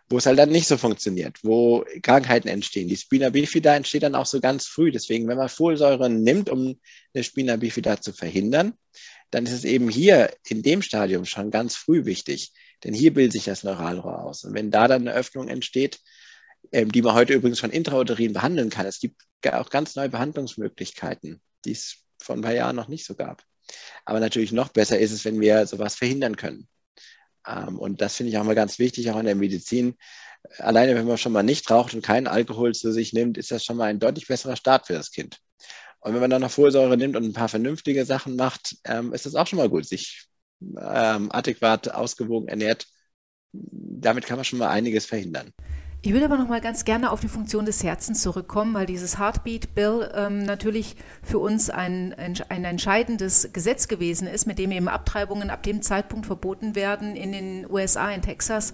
wo 0.09 0.17
es 0.17 0.25
halt 0.25 0.37
dann 0.37 0.49
nicht 0.49 0.67
so 0.67 0.75
funktioniert, 0.75 1.37
wo 1.43 1.85
Krankheiten 2.01 2.49
entstehen. 2.49 2.89
Die 2.89 2.97
Spina 2.97 3.29
bifida 3.29 3.77
entsteht 3.77 4.03
dann 4.03 4.15
auch 4.15 4.25
so 4.25 4.41
ganz 4.41 4.65
früh. 4.67 4.91
Deswegen, 4.91 5.29
wenn 5.29 5.37
man 5.37 5.47
Folsäure 5.47 6.09
nimmt, 6.09 6.49
um 6.49 6.77
eine 7.13 7.23
Spina 7.23 7.55
bifida 7.55 8.01
zu 8.01 8.11
verhindern, 8.11 8.73
dann 9.31 9.45
ist 9.45 9.53
es 9.53 9.63
eben 9.63 9.89
hier 9.89 10.33
in 10.49 10.63
dem 10.63 10.81
Stadium 10.81 11.23
schon 11.23 11.49
ganz 11.49 11.77
früh 11.77 12.03
wichtig, 12.03 12.51
denn 12.83 12.93
hier 12.93 13.13
bildet 13.13 13.33
sich 13.33 13.45
das 13.45 13.63
Neuralrohr 13.63 14.23
aus. 14.23 14.43
Und 14.43 14.53
wenn 14.53 14.71
da 14.71 14.87
dann 14.87 15.07
eine 15.07 15.13
Öffnung 15.13 15.47
entsteht, 15.47 15.99
ähm, 16.71 16.91
die 16.91 17.01
man 17.01 17.15
heute 17.15 17.33
übrigens 17.33 17.59
schon 17.59 17.71
intrauterin 17.71 18.33
behandeln 18.33 18.69
kann, 18.69 18.85
es 18.85 18.99
gibt 18.99 19.21
auch 19.51 19.69
ganz 19.69 19.95
neue 19.95 20.09
Behandlungsmöglichkeiten, 20.09 21.41
die 21.65 21.71
es 21.71 21.97
vor 22.21 22.35
ein 22.35 22.41
paar 22.41 22.53
Jahren 22.53 22.75
noch 22.75 22.87
nicht 22.87 23.05
so 23.05 23.15
gab. 23.15 23.43
Aber 24.05 24.19
natürlich 24.19 24.51
noch 24.51 24.69
besser 24.69 24.99
ist 24.99 25.11
es, 25.11 25.25
wenn 25.25 25.39
wir 25.39 25.65
sowas 25.67 25.95
verhindern 25.95 26.35
können. 26.35 26.67
Ähm, 27.47 27.77
und 27.79 28.01
das 28.01 28.15
finde 28.15 28.31
ich 28.31 28.37
auch 28.37 28.43
mal 28.43 28.55
ganz 28.55 28.79
wichtig, 28.79 29.09
auch 29.11 29.19
in 29.19 29.25
der 29.25 29.35
Medizin. 29.35 29.95
Alleine, 30.57 30.95
wenn 30.95 31.05
man 31.05 31.17
schon 31.17 31.33
mal 31.33 31.43
nicht 31.43 31.69
raucht 31.69 31.93
und 31.93 32.01
keinen 32.01 32.27
Alkohol 32.27 32.73
zu 32.73 32.91
sich 32.91 33.13
nimmt, 33.13 33.37
ist 33.37 33.51
das 33.51 33.63
schon 33.65 33.77
mal 33.77 33.85
ein 33.85 33.99
deutlich 33.99 34.27
besserer 34.27 34.55
Start 34.55 34.87
für 34.87 34.93
das 34.93 35.11
Kind. 35.11 35.39
Und 36.01 36.13
wenn 36.13 36.21
man 36.21 36.29
dann 36.29 36.41
noch 36.41 36.51
Folsäure 36.51 36.95
nimmt 36.95 37.17
und 37.17 37.25
ein 37.25 37.33
paar 37.33 37.49
vernünftige 37.49 38.05
Sachen 38.05 38.35
macht, 38.35 38.77
ähm, 38.85 39.13
ist 39.13 39.25
das 39.25 39.35
auch 39.35 39.47
schon 39.47 39.57
mal 39.57 39.69
gut, 39.69 39.85
sich 39.85 40.28
ähm, 40.61 41.31
adäquat 41.31 41.91
ausgewogen 41.91 42.47
ernährt. 42.47 42.87
Damit 43.51 44.25
kann 44.25 44.37
man 44.37 44.45
schon 44.45 44.59
mal 44.59 44.69
einiges 44.69 45.05
verhindern. 45.05 45.53
Ich 46.01 46.13
würde 46.13 46.25
aber 46.25 46.37
noch 46.37 46.47
mal 46.47 46.61
ganz 46.61 46.85
gerne 46.85 47.11
auf 47.11 47.19
die 47.19 47.27
Funktion 47.27 47.65
des 47.65 47.83
Herzens 47.83 48.21
zurückkommen, 48.21 48.73
weil 48.73 48.85
dieses 48.85 49.19
Heartbeat 49.19 49.75
Bill 49.75 50.09
ähm, 50.15 50.43
natürlich 50.43 50.95
für 51.21 51.39
uns 51.39 51.69
ein, 51.69 52.15
ein 52.17 52.63
entscheidendes 52.63 53.51
Gesetz 53.51 53.89
gewesen 53.89 54.25
ist, 54.25 54.45
mit 54.45 54.59
dem 54.59 54.71
eben 54.71 54.87
Abtreibungen 54.87 55.49
ab 55.49 55.61
dem 55.61 55.81
Zeitpunkt 55.81 56.25
verboten 56.25 56.73
werden 56.73 57.17
in 57.17 57.33
den 57.33 57.69
USA, 57.69 58.11
in 58.11 58.21
Texas, 58.21 58.73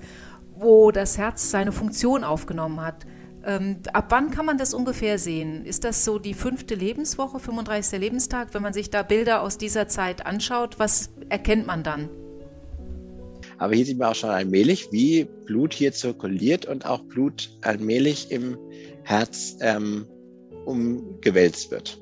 wo 0.56 0.92
das 0.92 1.18
Herz 1.18 1.50
seine 1.50 1.72
Funktion 1.72 2.24
aufgenommen 2.24 2.80
hat. 2.82 3.08
Ähm, 3.46 3.78
ab 3.94 4.08
wann 4.10 4.32
kann 4.32 4.46
man 4.46 4.58
das 4.58 4.74
ungefähr 4.74 5.20
sehen? 5.20 5.66
Ist 5.66 5.84
das 5.84 6.04
so 6.04 6.18
die 6.18 6.34
fünfte 6.34 6.74
Lebenswoche, 6.74 7.40
35. 7.40 8.00
Lebenstag? 8.00 8.54
Wenn 8.54 8.64
man 8.64 8.74
sich 8.74 8.90
da 8.90 9.04
Bilder 9.04 9.44
aus 9.44 9.60
dieser 9.60 9.88
Zeit 9.88 10.26
anschaut, 10.26 10.80
was 10.80 11.12
erkennt 11.30 11.68
man 11.68 11.84
dann? 11.84 12.10
Aber 13.60 13.76
hier 13.76 13.86
sieht 13.86 14.00
man 14.00 14.10
auch 14.10 14.16
schon 14.16 14.32
allmählich, 14.32 14.92
wie 14.92 15.26
Blut 15.46 15.74
hier 15.74 15.94
zirkuliert 15.94 16.66
und 16.66 16.86
auch 16.86 17.02
Blut 17.04 17.52
allmählich 17.62 18.32
im 18.32 18.58
Herz 19.04 19.58
ähm, 19.62 20.08
umgewälzt 20.66 21.70
wird. 21.70 22.02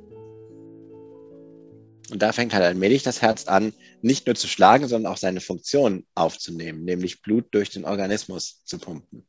Und 2.09 2.21
da 2.21 2.31
fängt 2.31 2.53
halt 2.53 2.63
allmählich 2.63 3.03
das 3.03 3.21
Herz 3.21 3.47
an, 3.47 3.73
nicht 4.01 4.27
nur 4.27 4.35
zu 4.35 4.47
schlagen, 4.47 4.88
sondern 4.88 5.12
auch 5.12 5.17
seine 5.17 5.41
Funktion 5.41 6.05
aufzunehmen, 6.15 6.83
nämlich 6.85 7.21
Blut 7.21 7.45
durch 7.51 7.69
den 7.69 7.85
Organismus 7.85 8.63
zu 8.65 8.77
pumpen. 8.77 9.25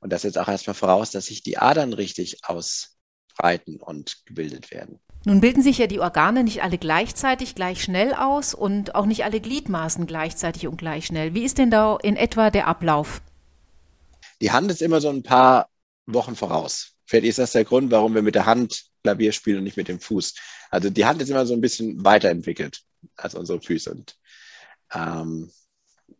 Und 0.00 0.10
das 0.12 0.22
setzt 0.22 0.38
auch 0.38 0.48
erstmal 0.48 0.74
voraus, 0.74 1.10
dass 1.10 1.26
sich 1.26 1.42
die 1.42 1.58
Adern 1.58 1.92
richtig 1.92 2.44
ausbreiten 2.44 3.80
und 3.80 4.24
gebildet 4.26 4.70
werden. 4.70 4.98
Nun 5.26 5.40
bilden 5.40 5.62
sich 5.62 5.76
ja 5.76 5.86
die 5.86 6.00
Organe 6.00 6.44
nicht 6.44 6.62
alle 6.62 6.78
gleichzeitig 6.78 7.54
gleich 7.54 7.82
schnell 7.82 8.14
aus 8.14 8.54
und 8.54 8.94
auch 8.94 9.04
nicht 9.04 9.24
alle 9.24 9.40
Gliedmaßen 9.40 10.06
gleichzeitig 10.06 10.66
und 10.66 10.78
gleich 10.78 11.06
schnell. 11.06 11.34
Wie 11.34 11.44
ist 11.44 11.58
denn 11.58 11.70
da 11.70 11.98
in 12.02 12.16
etwa 12.16 12.50
der 12.50 12.66
Ablauf? 12.66 13.20
Die 14.40 14.50
Hand 14.50 14.70
ist 14.70 14.80
immer 14.80 15.02
so 15.02 15.10
ein 15.10 15.22
paar 15.22 15.68
Wochen 16.06 16.34
voraus. 16.34 16.94
Vielleicht 17.04 17.26
ist 17.26 17.38
das 17.38 17.52
der 17.52 17.64
Grund, 17.64 17.90
warum 17.90 18.14
wir 18.14 18.22
mit 18.22 18.34
der 18.34 18.46
Hand 18.46 18.86
Klavier 19.02 19.32
spielen 19.32 19.58
und 19.58 19.64
nicht 19.64 19.76
mit 19.76 19.88
dem 19.88 20.00
Fuß. 20.00 20.34
Also 20.70 20.90
die 20.90 21.04
Hand 21.04 21.20
ist 21.20 21.28
immer 21.28 21.44
so 21.44 21.54
ein 21.54 21.60
bisschen 21.60 22.04
weiterentwickelt 22.04 22.82
als 23.16 23.34
unsere 23.34 23.60
Füße 23.60 23.90
und 23.90 24.16
ähm, 24.92 25.50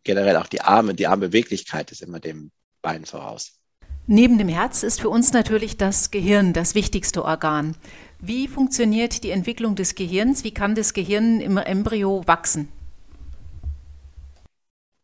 generell 0.03 0.35
auch 0.37 0.47
die 0.47 0.61
Arme, 0.61 0.93
die 0.93 1.07
Armbeweglichkeit 1.07 1.91
ist 1.91 2.01
immer 2.01 2.19
dem 2.19 2.51
Bein 2.81 3.05
voraus. 3.05 3.60
Neben 4.07 4.37
dem 4.37 4.49
Herz 4.49 4.83
ist 4.83 4.99
für 4.99 5.09
uns 5.09 5.31
natürlich 5.31 5.77
das 5.77 6.11
Gehirn 6.11 6.53
das 6.53 6.75
wichtigste 6.75 7.23
Organ. 7.23 7.75
Wie 8.19 8.47
funktioniert 8.47 9.23
die 9.23 9.31
Entwicklung 9.31 9.75
des 9.75 9.95
Gehirns? 9.95 10.43
Wie 10.43 10.53
kann 10.53 10.75
das 10.75 10.93
Gehirn 10.93 11.39
im 11.39 11.57
Embryo 11.57 12.23
wachsen? 12.25 12.67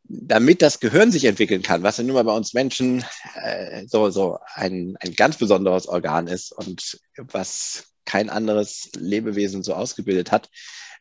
Damit 0.03 0.61
das 0.61 0.79
Gehirn 0.79 1.11
sich 1.11 1.25
entwickeln 1.25 1.61
kann, 1.61 1.83
was 1.83 1.97
ja 1.97 2.03
nun 2.03 2.15
mal 2.15 2.23
bei 2.23 2.35
uns 2.35 2.53
Menschen 2.53 3.03
äh, 3.35 3.85
so, 3.87 4.09
so 4.09 4.39
ein, 4.53 4.95
ein 5.01 5.13
ganz 5.13 5.37
besonderes 5.37 5.87
Organ 5.87 6.27
ist 6.27 6.51
und 6.51 6.99
was 7.17 7.87
kein 8.05 8.29
anderes 8.29 8.89
Lebewesen 8.95 9.63
so 9.63 9.73
ausgebildet 9.73 10.31
hat, 10.31 10.49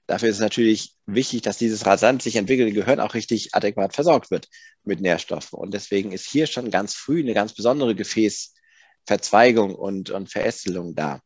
dafür 0.07 0.29
ist 0.29 0.37
es 0.37 0.41
natürlich 0.41 0.95
wichtig, 1.07 1.43
dass 1.43 1.59
dieses 1.59 1.87
rasant 1.87 2.23
sich 2.23 2.37
entwickelte 2.37 2.73
Gehirn 2.73 3.01
auch 3.01 3.15
richtig 3.15 3.55
adäquat 3.55 3.95
versorgt 3.95 4.31
wird 4.31 4.49
mit 4.85 5.01
Nährstoffen. 5.01 5.59
Und 5.59 5.75
deswegen 5.75 6.13
ist 6.13 6.27
hier 6.27 6.47
schon 6.47 6.71
ganz 6.71 6.95
früh 6.95 7.21
eine 7.21 7.35
ganz 7.35 7.55
besondere 7.55 7.95
Gefäßverzweigung 7.95 9.75
und, 9.75 10.11
und 10.11 10.31
Verästelung 10.31 10.95
da. 10.95 11.21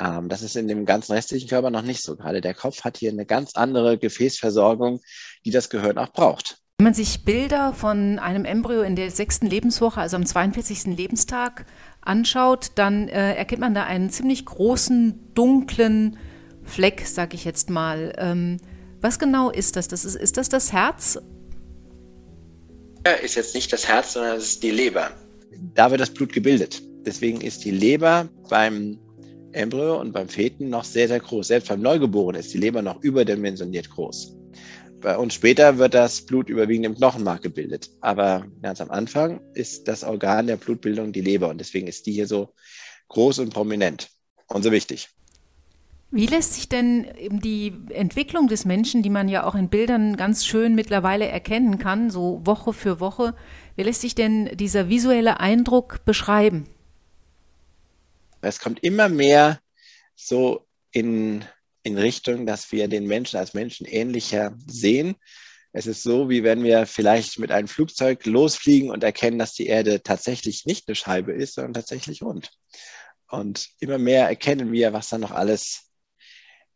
Ähm, 0.00 0.28
das 0.28 0.42
ist 0.42 0.56
in 0.56 0.68
dem 0.68 0.86
ganzen 0.86 1.12
restlichen 1.12 1.48
Körper 1.48 1.70
noch 1.70 1.82
nicht 1.82 2.02
so. 2.02 2.16
Gerade 2.16 2.40
der 2.40 2.54
Kopf 2.54 2.84
hat 2.84 2.96
hier 2.96 3.10
eine 3.10 3.26
ganz 3.26 3.54
andere 3.54 3.98
Gefäßversorgung, 3.98 5.00
die 5.44 5.50
das 5.50 5.70
Gehirn 5.70 5.98
auch 5.98 6.12
braucht. 6.12 6.58
Wenn 6.78 6.84
man 6.84 6.94
sich 6.94 7.26
Bilder 7.26 7.74
von 7.74 8.18
einem 8.18 8.46
Embryo 8.46 8.80
in 8.80 8.96
der 8.96 9.10
sechsten 9.10 9.44
Lebenswoche, 9.46 10.00
also 10.00 10.16
am 10.16 10.24
42. 10.24 10.96
Lebenstag, 10.96 11.66
anschaut, 12.00 12.70
dann 12.76 13.08
äh, 13.08 13.34
erkennt 13.34 13.60
man 13.60 13.74
da 13.74 13.84
einen 13.84 14.08
ziemlich 14.08 14.46
großen, 14.46 15.34
dunklen 15.34 16.16
Fleck, 16.70 17.06
sage 17.06 17.34
ich 17.34 17.44
jetzt 17.44 17.68
mal. 17.68 18.14
Ähm, 18.18 18.58
was 19.00 19.18
genau 19.18 19.50
ist 19.50 19.76
das? 19.76 19.88
das 19.88 20.04
ist, 20.04 20.14
ist 20.14 20.36
das 20.36 20.48
das 20.48 20.72
Herz? 20.72 21.18
Ja, 23.06 23.12
ist 23.12 23.34
jetzt 23.34 23.54
nicht 23.54 23.72
das 23.72 23.88
Herz, 23.88 24.12
sondern 24.12 24.36
es 24.36 24.44
ist 24.44 24.62
die 24.62 24.70
Leber. 24.70 25.10
Da 25.74 25.90
wird 25.90 26.00
das 26.00 26.10
Blut 26.10 26.32
gebildet. 26.32 26.82
Deswegen 27.04 27.40
ist 27.40 27.64
die 27.64 27.70
Leber 27.70 28.28
beim 28.48 28.98
Embryo 29.52 30.00
und 30.00 30.12
beim 30.12 30.28
Feten 30.28 30.68
noch 30.68 30.84
sehr, 30.84 31.08
sehr 31.08 31.20
groß. 31.20 31.48
Selbst 31.48 31.68
beim 31.68 31.80
Neugeborenen 31.80 32.40
ist 32.40 32.52
die 32.52 32.58
Leber 32.58 32.82
noch 32.82 33.02
überdimensioniert 33.02 33.90
groß. 33.90 34.36
Bei 35.00 35.16
uns 35.16 35.32
später 35.32 35.78
wird 35.78 35.94
das 35.94 36.20
Blut 36.20 36.50
überwiegend 36.50 36.86
im 36.86 36.94
Knochenmark 36.94 37.42
gebildet. 37.42 37.90
Aber 38.02 38.46
ganz 38.60 38.82
am 38.82 38.90
Anfang 38.90 39.40
ist 39.54 39.88
das 39.88 40.04
Organ 40.04 40.46
der 40.46 40.56
Blutbildung 40.56 41.12
die 41.12 41.22
Leber 41.22 41.48
und 41.48 41.58
deswegen 41.58 41.86
ist 41.86 42.06
die 42.06 42.12
hier 42.12 42.26
so 42.26 42.52
groß 43.08 43.38
und 43.38 43.52
prominent 43.52 44.10
und 44.48 44.62
so 44.62 44.70
wichtig. 44.70 45.08
Wie 46.12 46.26
lässt 46.26 46.54
sich 46.54 46.68
denn 46.68 47.06
die 47.30 47.72
Entwicklung 47.90 48.48
des 48.48 48.64
Menschen, 48.64 49.02
die 49.02 49.10
man 49.10 49.28
ja 49.28 49.44
auch 49.44 49.54
in 49.54 49.68
Bildern 49.68 50.16
ganz 50.16 50.44
schön 50.44 50.74
mittlerweile 50.74 51.28
erkennen 51.28 51.78
kann, 51.78 52.10
so 52.10 52.40
Woche 52.44 52.72
für 52.72 52.98
Woche, 52.98 53.36
wie 53.76 53.84
lässt 53.84 54.00
sich 54.00 54.16
denn 54.16 54.56
dieser 54.56 54.88
visuelle 54.88 55.38
Eindruck 55.38 56.04
beschreiben? 56.04 56.66
Es 58.40 58.58
kommt 58.58 58.82
immer 58.82 59.08
mehr 59.08 59.60
so 60.16 60.66
in, 60.90 61.44
in 61.84 61.96
Richtung, 61.96 62.44
dass 62.44 62.72
wir 62.72 62.88
den 62.88 63.06
Menschen 63.06 63.36
als 63.36 63.54
Menschen 63.54 63.86
ähnlicher 63.86 64.56
sehen. 64.66 65.14
Es 65.72 65.86
ist 65.86 66.02
so, 66.02 66.28
wie 66.28 66.42
wenn 66.42 66.64
wir 66.64 66.86
vielleicht 66.86 67.38
mit 67.38 67.52
einem 67.52 67.68
Flugzeug 67.68 68.26
losfliegen 68.26 68.90
und 68.90 69.04
erkennen, 69.04 69.38
dass 69.38 69.54
die 69.54 69.66
Erde 69.66 70.02
tatsächlich 70.02 70.66
nicht 70.66 70.88
eine 70.88 70.96
Scheibe 70.96 71.30
ist, 71.30 71.54
sondern 71.54 71.74
tatsächlich 71.74 72.22
rund. 72.22 72.50
Und 73.28 73.68
immer 73.78 73.98
mehr 73.98 74.28
erkennen 74.28 74.72
wir, 74.72 74.92
was 74.92 75.10
da 75.10 75.18
noch 75.18 75.30
alles 75.30 75.89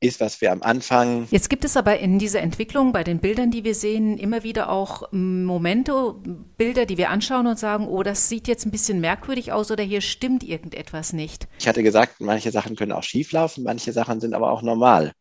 ist, 0.04 0.20
was 0.20 0.40
wir 0.40 0.52
am 0.52 0.62
Anfang. 0.62 1.26
Jetzt 1.30 1.50
gibt 1.50 1.64
es 1.64 1.76
aber 1.76 1.98
in 1.98 2.18
dieser 2.18 2.40
Entwicklung 2.40 2.92
bei 2.92 3.04
den 3.04 3.18
Bildern, 3.18 3.50
die 3.50 3.64
wir 3.64 3.74
sehen, 3.74 4.18
immer 4.18 4.42
wieder 4.42 4.70
auch 4.70 5.10
Momente, 5.12 6.14
Bilder, 6.56 6.86
die 6.86 6.98
wir 6.98 7.10
anschauen 7.10 7.46
und 7.46 7.58
sagen, 7.58 7.88
oh, 7.88 8.02
das 8.02 8.28
sieht 8.28 8.48
jetzt 8.48 8.66
ein 8.66 8.70
bisschen 8.70 9.00
merkwürdig 9.00 9.52
aus 9.52 9.70
oder 9.70 9.82
hier 9.82 10.00
stimmt 10.00 10.42
irgendetwas 10.42 11.12
nicht. 11.12 11.48
Ich 11.58 11.68
hatte 11.68 11.82
gesagt, 11.82 12.20
manche 12.20 12.50
Sachen 12.50 12.76
können 12.76 12.92
auch 12.92 13.02
schieflaufen, 13.02 13.64
manche 13.64 13.92
Sachen 13.92 14.20
sind 14.20 14.34
aber 14.34 14.50
auch 14.50 14.62
normal. 14.62 15.12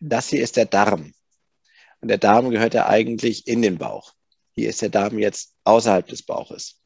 Das 0.00 0.28
hier 0.28 0.42
ist 0.42 0.56
der 0.56 0.66
Darm. 0.66 1.12
Und 2.00 2.08
der 2.08 2.18
Darm 2.18 2.50
gehört 2.50 2.74
ja 2.74 2.86
eigentlich 2.86 3.46
in 3.46 3.62
den 3.62 3.78
Bauch. 3.78 4.12
Hier 4.54 4.68
ist 4.68 4.82
der 4.82 4.88
Darm 4.88 5.18
jetzt 5.18 5.54
außerhalb 5.64 6.06
des 6.06 6.22
Bauches. 6.22 6.80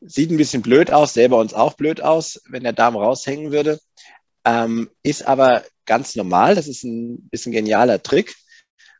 Sieht 0.00 0.30
ein 0.30 0.36
bisschen 0.36 0.62
blöd 0.62 0.92
aus, 0.92 1.14
selber 1.14 1.38
uns 1.38 1.54
auch 1.54 1.74
blöd 1.74 2.02
aus, 2.02 2.40
wenn 2.48 2.62
der 2.62 2.72
Darm 2.72 2.96
raushängen 2.96 3.52
würde. 3.52 3.80
Ähm, 4.44 4.90
ist 5.02 5.26
aber 5.26 5.64
ganz 5.86 6.16
normal. 6.16 6.54
Das 6.54 6.68
ist 6.68 6.84
ein 6.84 7.28
bisschen 7.28 7.52
genialer 7.52 8.02
Trick, 8.02 8.34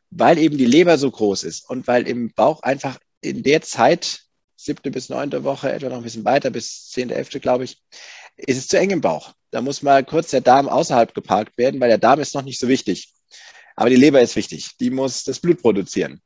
weil 0.09 0.37
eben 0.37 0.57
die 0.57 0.65
Leber 0.65 0.97
so 0.97 1.09
groß 1.11 1.43
ist 1.43 1.69
und 1.69 1.87
weil 1.87 2.07
im 2.07 2.33
Bauch 2.33 2.61
einfach 2.63 2.99
in 3.21 3.43
der 3.43 3.61
Zeit, 3.61 4.21
siebte 4.55 4.91
bis 4.91 5.09
neunte 5.09 5.43
Woche, 5.43 5.71
etwa 5.71 5.89
noch 5.89 5.97
ein 5.97 6.03
bisschen 6.03 6.25
weiter, 6.25 6.49
bis 6.49 6.89
zehnte, 6.89 7.15
elfte, 7.15 7.39
glaube 7.39 7.63
ich, 7.65 7.81
ist 8.37 8.57
es 8.57 8.67
zu 8.67 8.77
eng 8.77 8.91
im 8.91 9.01
Bauch. 9.01 9.33
Da 9.51 9.61
muss 9.61 9.81
mal 9.81 10.03
kurz 10.03 10.31
der 10.31 10.41
Darm 10.41 10.67
außerhalb 10.67 11.13
geparkt 11.13 11.57
werden, 11.57 11.79
weil 11.79 11.89
der 11.89 11.97
Darm 11.97 12.19
ist 12.19 12.35
noch 12.35 12.43
nicht 12.43 12.59
so 12.59 12.67
wichtig. 12.67 13.13
Aber 13.75 13.89
die 13.89 13.95
Leber 13.95 14.21
ist 14.21 14.35
wichtig. 14.35 14.77
Die 14.79 14.89
muss 14.89 15.23
das 15.23 15.39
Blut 15.39 15.61
produzieren. 15.61 16.21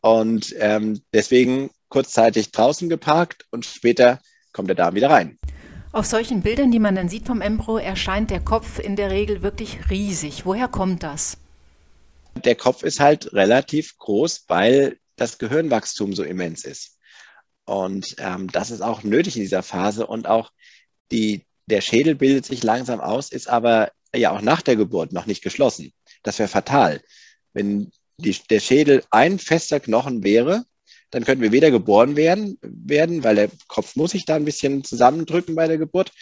Und 0.00 0.54
ähm, 0.58 1.02
deswegen 1.12 1.70
kurzzeitig 1.88 2.52
draußen 2.52 2.88
geparkt 2.88 3.46
und 3.50 3.66
später 3.66 4.20
kommt 4.52 4.68
der 4.68 4.76
Darm 4.76 4.94
wieder 4.94 5.10
rein. 5.10 5.38
Auf 5.92 6.06
solchen 6.06 6.42
Bildern, 6.42 6.70
die 6.70 6.78
man 6.78 6.94
dann 6.94 7.08
sieht 7.08 7.26
vom 7.26 7.40
Embryo, 7.40 7.78
erscheint 7.78 8.30
der 8.30 8.40
Kopf 8.40 8.78
in 8.78 8.94
der 8.94 9.10
Regel 9.10 9.42
wirklich 9.42 9.90
riesig. 9.90 10.46
Woher 10.46 10.68
kommt 10.68 11.02
das? 11.02 11.36
Der 12.44 12.54
Kopf 12.54 12.84
ist 12.84 13.00
halt 13.00 13.32
relativ 13.32 13.98
groß, 13.98 14.44
weil 14.46 14.98
das 15.16 15.38
Gehirnwachstum 15.38 16.12
so 16.12 16.22
immens 16.22 16.64
ist. 16.64 16.96
Und 17.64 18.14
ähm, 18.18 18.46
das 18.52 18.70
ist 18.70 18.82
auch 18.82 19.02
nötig 19.02 19.36
in 19.36 19.42
dieser 19.42 19.64
Phase. 19.64 20.06
Und 20.06 20.28
auch 20.28 20.52
die, 21.10 21.44
der 21.66 21.80
Schädel 21.80 22.14
bildet 22.14 22.46
sich 22.46 22.62
langsam 22.62 23.00
aus, 23.00 23.32
ist 23.32 23.48
aber 23.48 23.90
ja 24.14 24.30
auch 24.30 24.42
nach 24.42 24.62
der 24.62 24.76
Geburt 24.76 25.12
noch 25.12 25.26
nicht 25.26 25.42
geschlossen. 25.42 25.92
Das 26.22 26.38
wäre 26.38 26.48
fatal. 26.48 27.00
Wenn 27.52 27.90
die, 28.16 28.36
der 28.48 28.60
Schädel 28.60 29.02
ein 29.10 29.40
fester 29.40 29.80
Knochen 29.80 30.22
wäre, 30.22 30.64
dann 31.10 31.24
könnten 31.24 31.42
wir 31.42 31.52
weder 31.52 31.70
geboren 31.70 32.16
werden, 32.16 32.58
werden, 32.62 33.24
weil 33.24 33.36
der 33.36 33.50
Kopf 33.68 33.96
muss 33.96 34.12
sich 34.12 34.24
da 34.24 34.36
ein 34.36 34.44
bisschen 34.44 34.84
zusammendrücken 34.84 35.54
bei 35.54 35.66
der 35.66 35.78
Geburt, 35.78 36.12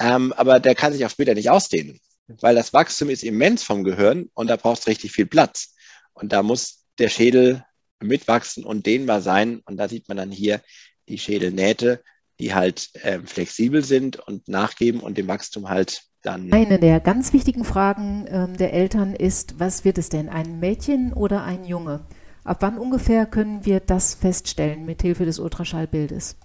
ähm, 0.00 0.32
aber 0.34 0.60
der 0.60 0.74
kann 0.74 0.92
sich 0.92 1.04
auch 1.04 1.10
später 1.10 1.34
nicht 1.34 1.50
ausdehnen, 1.50 2.00
weil 2.26 2.54
das 2.54 2.72
Wachstum 2.72 3.10
ist 3.10 3.24
immens 3.24 3.62
vom 3.62 3.84
Gehirn 3.84 4.30
und 4.34 4.48
da 4.48 4.56
braucht 4.56 4.80
es 4.80 4.86
richtig 4.86 5.12
viel 5.12 5.26
Platz. 5.26 5.74
Und 6.12 6.32
da 6.32 6.42
muss 6.42 6.84
der 6.98 7.08
Schädel 7.08 7.64
mitwachsen 8.00 8.64
und 8.64 8.86
dehnbar 8.86 9.20
sein. 9.20 9.60
Und 9.64 9.76
da 9.76 9.88
sieht 9.88 10.08
man 10.08 10.16
dann 10.16 10.30
hier 10.30 10.60
die 11.08 11.18
Schädelnähte, 11.18 12.02
die 12.40 12.54
halt 12.54 12.90
äh, 13.02 13.20
flexibel 13.20 13.82
sind 13.84 14.18
und 14.18 14.48
nachgeben 14.48 15.00
und 15.00 15.18
dem 15.18 15.28
Wachstum 15.28 15.68
halt 15.68 16.02
dann. 16.22 16.52
Eine 16.52 16.78
der 16.78 17.00
ganz 17.00 17.32
wichtigen 17.32 17.64
Fragen 17.64 18.26
ähm, 18.28 18.56
der 18.56 18.72
Eltern 18.72 19.14
ist, 19.14 19.58
was 19.58 19.84
wird 19.84 19.98
es 19.98 20.08
denn, 20.08 20.28
ein 20.28 20.60
Mädchen 20.60 21.12
oder 21.12 21.44
ein 21.44 21.64
Junge? 21.64 22.06
Ab 22.48 22.62
wann 22.62 22.78
ungefähr 22.78 23.26
können 23.26 23.66
wir 23.66 23.78
das 23.78 24.14
feststellen 24.14 24.86
mit 24.86 25.02
Hilfe 25.02 25.26
des 25.26 25.38
Ultraschallbildes? 25.38 26.36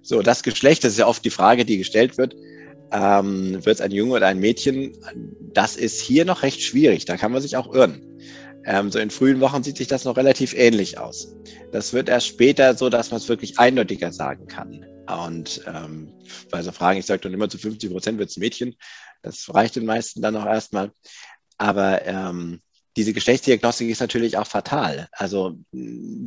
So, 0.00 0.22
das 0.22 0.44
Geschlecht, 0.44 0.84
das 0.84 0.92
ist 0.92 0.98
ja 1.00 1.08
oft 1.08 1.24
die 1.24 1.30
Frage, 1.30 1.64
die 1.64 1.76
gestellt 1.76 2.18
wird. 2.18 2.36
Ähm, 2.92 3.54
wird 3.54 3.66
es 3.66 3.80
ein 3.80 3.90
Junge 3.90 4.14
oder 4.14 4.28
ein 4.28 4.38
Mädchen? 4.38 4.96
Das 5.52 5.74
ist 5.74 6.00
hier 6.00 6.24
noch 6.24 6.44
recht 6.44 6.62
schwierig. 6.62 7.04
Da 7.04 7.16
kann 7.16 7.32
man 7.32 7.42
sich 7.42 7.56
auch 7.56 7.74
irren. 7.74 8.00
Ähm, 8.64 8.92
so 8.92 9.00
in 9.00 9.10
frühen 9.10 9.40
Wochen 9.40 9.64
sieht 9.64 9.76
sich 9.76 9.88
das 9.88 10.04
noch 10.04 10.16
relativ 10.16 10.54
ähnlich 10.54 10.98
aus. 10.98 11.34
Das 11.72 11.92
wird 11.92 12.08
erst 12.08 12.28
später 12.28 12.76
so, 12.76 12.88
dass 12.88 13.10
man 13.10 13.18
es 13.18 13.28
wirklich 13.28 13.58
eindeutiger 13.58 14.12
sagen 14.12 14.46
kann. 14.46 14.86
Und 15.08 15.62
ähm, 15.66 16.12
bei 16.52 16.62
so 16.62 16.70
Fragen, 16.70 17.00
ich 17.00 17.06
sage 17.06 17.22
dann 17.22 17.34
immer 17.34 17.48
zu 17.48 17.58
50 17.58 17.90
Prozent 17.90 18.18
wird 18.20 18.30
es 18.30 18.36
Mädchen. 18.36 18.76
Das 19.22 19.52
reicht 19.52 19.74
den 19.74 19.84
meisten 19.84 20.22
dann 20.22 20.36
auch 20.36 20.46
erstmal. 20.46 20.92
Aber 21.56 22.06
ähm, 22.06 22.60
diese 22.98 23.12
Geschlechtsdiagnostik 23.12 23.88
ist 23.88 24.00
natürlich 24.00 24.36
auch 24.36 24.46
fatal. 24.48 25.08
Also 25.12 25.56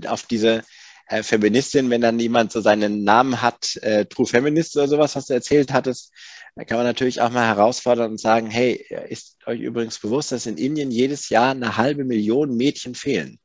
auf 0.08 0.24
diese 0.24 0.64
äh, 1.08 1.22
Feministin, 1.22 1.90
wenn 1.90 2.00
dann 2.00 2.18
jemand 2.18 2.54
so 2.54 2.62
seinen 2.62 3.04
Namen 3.04 3.42
hat, 3.42 3.76
äh, 3.82 4.06
True 4.06 4.26
Feminist 4.26 4.78
oder 4.78 4.88
sowas, 4.88 5.18
was 5.18 5.26
du 5.26 5.34
erzählt 5.34 5.74
hattest, 5.74 6.14
da 6.56 6.64
kann 6.64 6.78
man 6.78 6.86
natürlich 6.86 7.20
auch 7.20 7.30
mal 7.30 7.46
herausfordern 7.46 8.12
und 8.12 8.22
sagen, 8.22 8.50
hey, 8.50 8.86
ist 9.10 9.36
euch 9.46 9.60
übrigens 9.60 10.00
bewusst, 10.00 10.32
dass 10.32 10.46
in 10.46 10.58
Indien 10.58 10.92
jedes 10.92 11.28
Jahr 11.28 11.52
eine 11.52 11.76
halbe 11.76 12.06
Million 12.06 12.56
Mädchen 12.56 12.96
fehlen? 12.96 13.38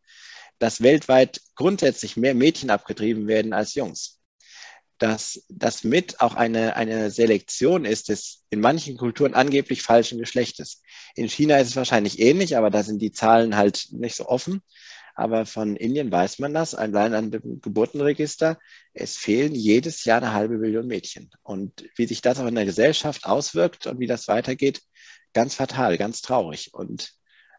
Dass 0.61 0.81
weltweit 0.81 1.41
grundsätzlich 1.57 2.17
mehr 2.17 2.35
Mädchen 2.35 2.71
abgetrieben 2.71 3.27
werden 3.27 3.53
als 3.53 3.75
Jungs. 3.75 4.21
Dass 4.99 5.45
das 5.49 5.85
mit 5.85 6.21
auch 6.21 6.35
eine, 6.35 6.77
eine 6.77 7.11
Selektion 7.11 7.85
ist 7.85 8.09
des 8.09 8.45
in 8.51 8.61
manchen 8.61 8.97
Kulturen 8.97 9.35
angeblich 9.35 9.83
falschen 9.83 10.19
Geschlechtes. 10.19 10.83
In 11.15 11.29
China 11.29 11.59
ist 11.59 11.69
es 11.69 11.77
wahrscheinlich 11.77 12.19
ähnlich, 12.19 12.57
aber 12.57 12.71
da 12.71 12.83
sind 12.83 13.01
die 13.03 13.13
Zahlen 13.13 13.57
halt 13.57 13.89
nicht 13.93 14.17
so 14.17 14.27
offen. 14.27 14.63
Aber 15.15 15.47
von 15.47 15.77
Indien 15.77 16.13
weiß 16.13 16.39
man 16.41 16.53
das, 16.53 16.75
allein 16.75 17.15
an 17.15 17.31
dem 17.31 17.61
Geburtenregister. 17.63 18.59
Es 18.93 19.17
fehlen 19.17 19.55
jedes 19.55 20.05
Jahr 20.05 20.19
eine 20.19 20.35
halbe 20.35 20.59
Million 20.59 20.87
Mädchen. 20.87 21.31
Und 21.43 21.89
wie 21.97 22.07
sich 22.07 22.21
das 22.21 22.39
auch 22.39 22.47
in 22.47 22.55
der 22.55 22.67
Gesellschaft 22.67 23.25
auswirkt 23.25 23.87
und 23.87 23.99
wie 23.99 24.07
das 24.07 24.29
weitergeht, 24.29 24.83
ganz 25.33 25.55
fatal, 25.55 25.97
ganz 25.97 26.21
traurig. 26.21 26.75
Und 26.75 27.15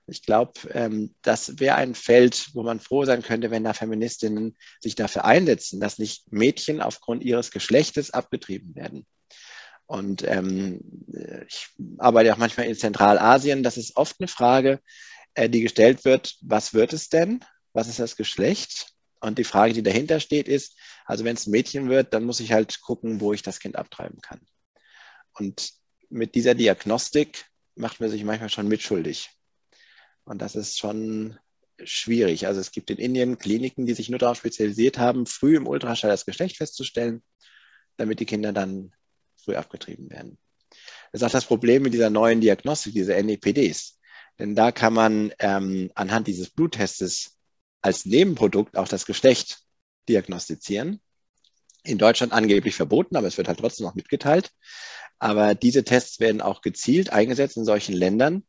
ich 0.07 0.23
glaube, 0.23 0.53
ähm, 0.71 1.13
das 1.21 1.59
wäre 1.59 1.75
ein 1.75 1.93
Feld, 1.93 2.49
wo 2.53 2.63
man 2.63 2.79
froh 2.79 3.03
sein 3.03 3.21
könnte, 3.21 3.51
wenn 3.51 3.65
da 3.65 3.73
Feministinnen 3.73 4.57
sich 4.79 4.95
dafür 4.95 5.25
einsetzen, 5.25 5.81
dass 5.81 5.99
nicht 5.99 6.31
Mädchen 6.31 6.81
aufgrund 6.81 7.23
ihres 7.23 7.51
Geschlechtes 7.51 8.11
abgetrieben 8.11 8.73
werden. 8.75 9.05
Und 9.85 10.23
ähm, 10.25 10.79
ich 11.47 11.67
arbeite 11.97 12.33
auch 12.33 12.37
manchmal 12.37 12.67
in 12.67 12.75
Zentralasien. 12.75 13.63
Das 13.63 13.77
ist 13.77 13.95
oft 13.97 14.15
eine 14.19 14.27
Frage, 14.27 14.81
äh, 15.33 15.49
die 15.49 15.61
gestellt 15.61 16.05
wird, 16.05 16.35
was 16.41 16.73
wird 16.73 16.93
es 16.93 17.09
denn? 17.09 17.43
Was 17.73 17.87
ist 17.87 17.99
das 17.99 18.15
Geschlecht? 18.15 18.93
Und 19.19 19.37
die 19.37 19.43
Frage, 19.43 19.73
die 19.73 19.83
dahinter 19.83 20.19
steht, 20.19 20.47
ist, 20.47 20.77
also 21.05 21.25
wenn 21.25 21.35
es 21.35 21.47
ein 21.47 21.51
Mädchen 21.51 21.89
wird, 21.89 22.13
dann 22.13 22.23
muss 22.23 22.39
ich 22.39 22.53
halt 22.53 22.81
gucken, 22.81 23.19
wo 23.19 23.33
ich 23.33 23.41
das 23.41 23.59
Kind 23.59 23.75
abtreiben 23.75 24.21
kann. 24.21 24.41
Und 25.33 25.71
mit 26.09 26.35
dieser 26.35 26.55
Diagnostik 26.55 27.45
macht 27.75 27.99
man 27.99 28.09
sich 28.09 28.23
manchmal 28.23 28.49
schon 28.49 28.67
mitschuldig. 28.67 29.29
Und 30.27 30.41
das 30.41 30.55
ist 30.55 30.77
schon 30.77 31.39
schwierig. 31.83 32.47
Also 32.47 32.59
es 32.59 32.71
gibt 32.71 32.89
in 32.89 32.97
Indien 32.97 33.37
Kliniken, 33.37 33.85
die 33.85 33.93
sich 33.93 34.09
nur 34.09 34.19
darauf 34.19 34.37
spezialisiert 34.37 34.97
haben, 34.97 35.25
früh 35.25 35.55
im 35.55 35.67
Ultraschall 35.67 36.09
das 36.09 36.25
Geschlecht 36.25 36.57
festzustellen, 36.57 37.23
damit 37.95 38.19
die 38.19 38.25
Kinder 38.25 38.51
dann 38.51 38.93
früh 39.41 39.55
abgetrieben 39.55 40.09
werden. 40.09 40.37
Das 41.11 41.21
ist 41.21 41.27
auch 41.27 41.31
das 41.31 41.45
Problem 41.45 41.83
mit 41.83 41.93
dieser 41.93 42.09
neuen 42.09 42.41
Diagnostik, 42.41 42.93
diese 42.93 43.13
NEPDs. 43.13 43.99
Denn 44.37 44.53
da 44.53 44.73
kann 44.73 44.93
man 44.93 45.33
ähm, 45.39 45.91
anhand 45.95 46.27
dieses 46.27 46.49
Bluttestes 46.49 47.37
als 47.81 48.05
Nebenprodukt 48.05 48.75
auch 48.75 48.89
das 48.89 49.05
Geschlecht 49.05 49.59
diagnostizieren. 50.09 50.99
In 51.83 51.97
Deutschland 51.97 52.33
angeblich 52.33 52.75
verboten, 52.75 53.15
aber 53.15 53.27
es 53.27 53.37
wird 53.37 53.47
halt 53.47 53.59
trotzdem 53.59 53.85
noch 53.85 53.95
mitgeteilt. 53.95 54.51
Aber 55.19 55.55
diese 55.55 55.85
Tests 55.85 56.19
werden 56.19 56.41
auch 56.41 56.61
gezielt 56.61 57.11
eingesetzt 57.11 57.55
in 57.55 57.63
solchen 57.63 57.95
Ländern, 57.95 58.43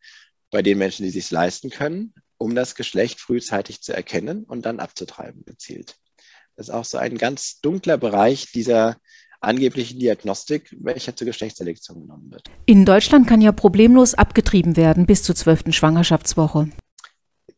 bei 0.51 0.63
den 0.63 0.79
Menschen, 0.79 1.05
die 1.05 1.11
sich 1.11 1.31
leisten 1.31 1.71
können, 1.71 2.15
um 2.39 2.55
das 2.55 2.75
Geschlecht 2.75 3.21
frühzeitig 3.21 3.83
zu 3.83 3.95
erkennen 3.95 4.45
und 4.45 4.65
dann 4.65 4.81
abzutreiben 4.81 5.45
gezielt. 5.45 5.97
Das 6.57 6.69
ist 6.69 6.75
auch 6.75 6.85
so 6.85 6.99
ein 6.99 7.19
ganz 7.19 7.61
dunkler 7.61 7.99
Bereich 7.99 8.51
dieser 8.53 8.97
angeblichen 9.41 9.99
Diagnostik, 10.01 10.75
welcher 10.81 11.15
zur 11.15 11.27
Geschlechtsselektion 11.27 12.01
genommen 12.01 12.31
wird. 12.31 12.51
In 12.67 12.85
Deutschland 12.85 13.29
kann 13.29 13.41
ja 13.41 13.53
problemlos 13.53 14.15
abgetrieben 14.15 14.77
werden 14.77 15.07
bis 15.07 15.23
zur 15.23 15.37
zwölften 15.37 15.73
Schwangerschaftswoche. 15.73 16.71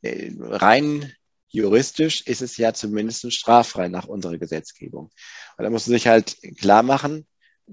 Äh, 0.02 0.32
rein 0.38 1.12
juristisch 1.48 2.20
ist 2.22 2.42
es 2.42 2.56
ja 2.56 2.72
zumindest 2.74 3.32
straffrei 3.32 3.88
nach 3.88 4.06
unserer 4.06 4.38
Gesetzgebung. 4.38 5.10
Und 5.56 5.64
da 5.64 5.70
musst 5.70 5.86
du 5.86 5.90
sich 5.90 6.06
halt 6.06 6.36
klar 6.58 6.82
machen, 6.82 7.26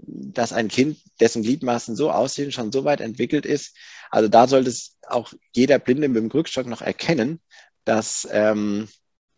dass 0.06 0.54
ein 0.54 0.68
Kind, 0.68 1.00
dessen 1.20 1.44
Gliedmaßen 1.44 1.96
so 1.96 2.12
aussehen, 2.12 2.52
schon 2.52 2.72
so 2.72 2.84
weit 2.84 3.02
entwickelt 3.02 3.46
ist. 3.46 3.76
Also 4.10 4.30
da 4.30 4.48
sollte 4.48 4.70
es 4.70 4.98
auch 5.08 5.34
jeder 5.54 5.80
Blinde 5.80 6.08
mit 6.08 6.18
dem 6.18 6.30
Krückstock 6.30 6.68
noch 6.68 6.82
erkennen, 6.82 7.42
dass, 7.86 8.28
ähm, 8.32 8.88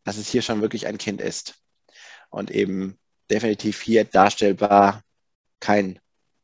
dass 0.03 0.17
es 0.17 0.29
hier 0.29 0.41
schon 0.41 0.61
wirklich 0.61 0.87
ein 0.87 0.97
Kind 0.97 1.21
ist. 1.21 1.55
Und 2.29 2.51
eben 2.51 2.99
definitiv 3.29 3.81
hier 3.81 4.03
darstellbar 4.05 5.03
kein 5.59 5.99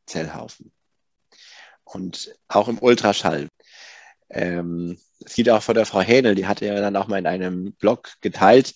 Zellhaufen. 0.06 0.72
Und 1.84 2.34
auch 2.48 2.68
im 2.68 2.78
Ultraschall. 2.78 3.48
Ähm, 4.30 4.98
es 5.24 5.34
gibt 5.34 5.50
auch 5.50 5.62
von 5.62 5.74
der 5.74 5.86
Frau 5.86 6.00
Hähnel, 6.00 6.34
die 6.34 6.46
hatte 6.46 6.66
ja 6.66 6.74
dann 6.80 6.96
auch 6.96 7.06
mal 7.06 7.18
in 7.18 7.26
einem 7.26 7.72
Blog 7.74 8.12
geteilt, 8.20 8.74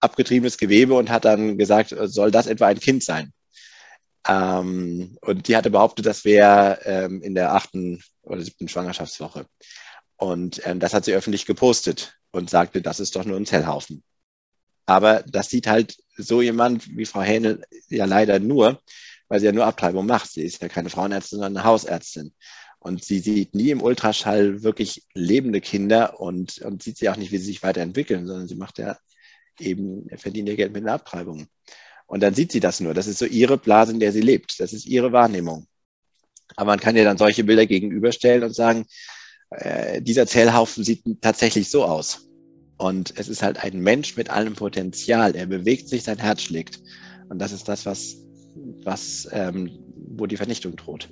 abgetriebenes 0.00 0.58
Gewebe 0.58 0.94
und 0.94 1.10
hat 1.10 1.24
dann 1.24 1.56
gesagt, 1.56 1.94
soll 1.98 2.30
das 2.30 2.46
etwa 2.46 2.66
ein 2.66 2.80
Kind 2.80 3.02
sein? 3.02 3.32
Ähm, 4.26 5.18
und 5.20 5.48
die 5.48 5.56
hatte 5.56 5.70
behauptet, 5.70 6.06
das 6.06 6.24
wäre 6.24 6.80
ähm, 6.84 7.22
in 7.22 7.34
der 7.34 7.54
achten 7.54 8.02
oder 8.22 8.40
siebten 8.42 8.68
Schwangerschaftswoche. 8.68 9.46
Und 10.16 10.60
ähm, 10.66 10.80
das 10.80 10.94
hat 10.94 11.04
sie 11.04 11.14
öffentlich 11.14 11.46
gepostet 11.46 12.16
und 12.30 12.50
sagte, 12.50 12.80
das 12.82 13.00
ist 13.00 13.16
doch 13.16 13.24
nur 13.24 13.36
ein 13.36 13.46
Zellhaufen. 13.46 14.02
Aber 14.86 15.22
das 15.22 15.50
sieht 15.50 15.66
halt 15.66 15.96
so 16.16 16.42
jemand 16.42 16.96
wie 16.96 17.06
Frau 17.06 17.22
Hähnel 17.22 17.64
ja 17.88 18.04
leider 18.04 18.38
nur, 18.38 18.82
weil 19.28 19.40
sie 19.40 19.46
ja 19.46 19.52
nur 19.52 19.66
Abtreibung 19.66 20.06
macht. 20.06 20.30
Sie 20.30 20.42
ist 20.42 20.62
ja 20.62 20.68
keine 20.68 20.90
Frauenärztin, 20.90 21.38
sondern 21.38 21.56
eine 21.56 21.66
Hausärztin. 21.66 22.34
Und 22.78 23.02
sie 23.02 23.20
sieht 23.20 23.54
nie 23.54 23.70
im 23.70 23.82
Ultraschall 23.82 24.62
wirklich 24.62 25.04
lebende 25.14 25.62
Kinder 25.62 26.20
und, 26.20 26.58
und 26.58 26.82
sieht 26.82 26.98
sie 26.98 27.08
auch 27.08 27.16
nicht, 27.16 27.32
wie 27.32 27.38
sie 27.38 27.46
sich 27.46 27.62
weiterentwickeln, 27.62 28.26
sondern 28.26 28.46
sie 28.46 28.56
macht 28.56 28.78
ja 28.78 28.98
eben, 29.58 30.06
verdient 30.18 30.48
ihr 30.48 30.56
Geld 30.56 30.72
mit 30.72 30.82
einer 30.82 30.92
Abtreibung. 30.92 31.46
Und 32.06 32.22
dann 32.22 32.34
sieht 32.34 32.52
sie 32.52 32.60
das 32.60 32.80
nur. 32.80 32.94
Das 32.94 33.06
ist 33.06 33.18
so 33.18 33.26
ihre 33.26 33.56
Blase, 33.56 33.92
in 33.92 34.00
der 34.00 34.12
sie 34.12 34.20
lebt. 34.20 34.60
Das 34.60 34.72
ist 34.72 34.86
ihre 34.86 35.12
Wahrnehmung. 35.12 35.66
Aber 36.56 36.72
man 36.72 36.80
kann 36.80 36.96
ihr 36.96 37.04
dann 37.04 37.18
solche 37.18 37.44
Bilder 37.44 37.66
gegenüberstellen 37.66 38.44
und 38.44 38.54
sagen, 38.54 38.86
äh, 39.50 40.02
dieser 40.02 40.26
Zellhaufen 40.26 40.84
sieht 40.84 41.02
tatsächlich 41.20 41.70
so 41.70 41.84
aus. 41.84 42.28
Und 42.76 43.14
es 43.16 43.28
ist 43.28 43.42
halt 43.42 43.62
ein 43.62 43.80
Mensch 43.80 44.16
mit 44.16 44.30
allem 44.30 44.54
Potenzial. 44.54 45.34
Er 45.34 45.46
bewegt 45.46 45.88
sich, 45.88 46.02
sein 46.02 46.18
Herz 46.18 46.42
schlägt. 46.42 46.80
Und 47.28 47.38
das 47.38 47.52
ist 47.52 47.68
das, 47.68 47.86
was, 47.86 48.16
was 48.84 49.28
ähm, 49.32 49.70
wo 50.16 50.26
die 50.26 50.36
Vernichtung 50.36 50.76
droht. 50.76 51.08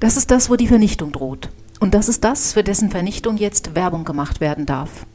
Das 0.00 0.16
ist 0.16 0.30
das, 0.30 0.50
wo 0.50 0.56
die 0.56 0.66
Vernichtung 0.66 1.12
droht. 1.12 1.50
Und 1.78 1.94
das 1.94 2.08
ist 2.08 2.24
das, 2.24 2.54
für 2.54 2.64
dessen 2.64 2.90
Vernichtung 2.90 3.36
jetzt 3.36 3.74
Werbung 3.74 4.04
gemacht 4.04 4.40
werden 4.40 4.66
darf. 4.66 5.06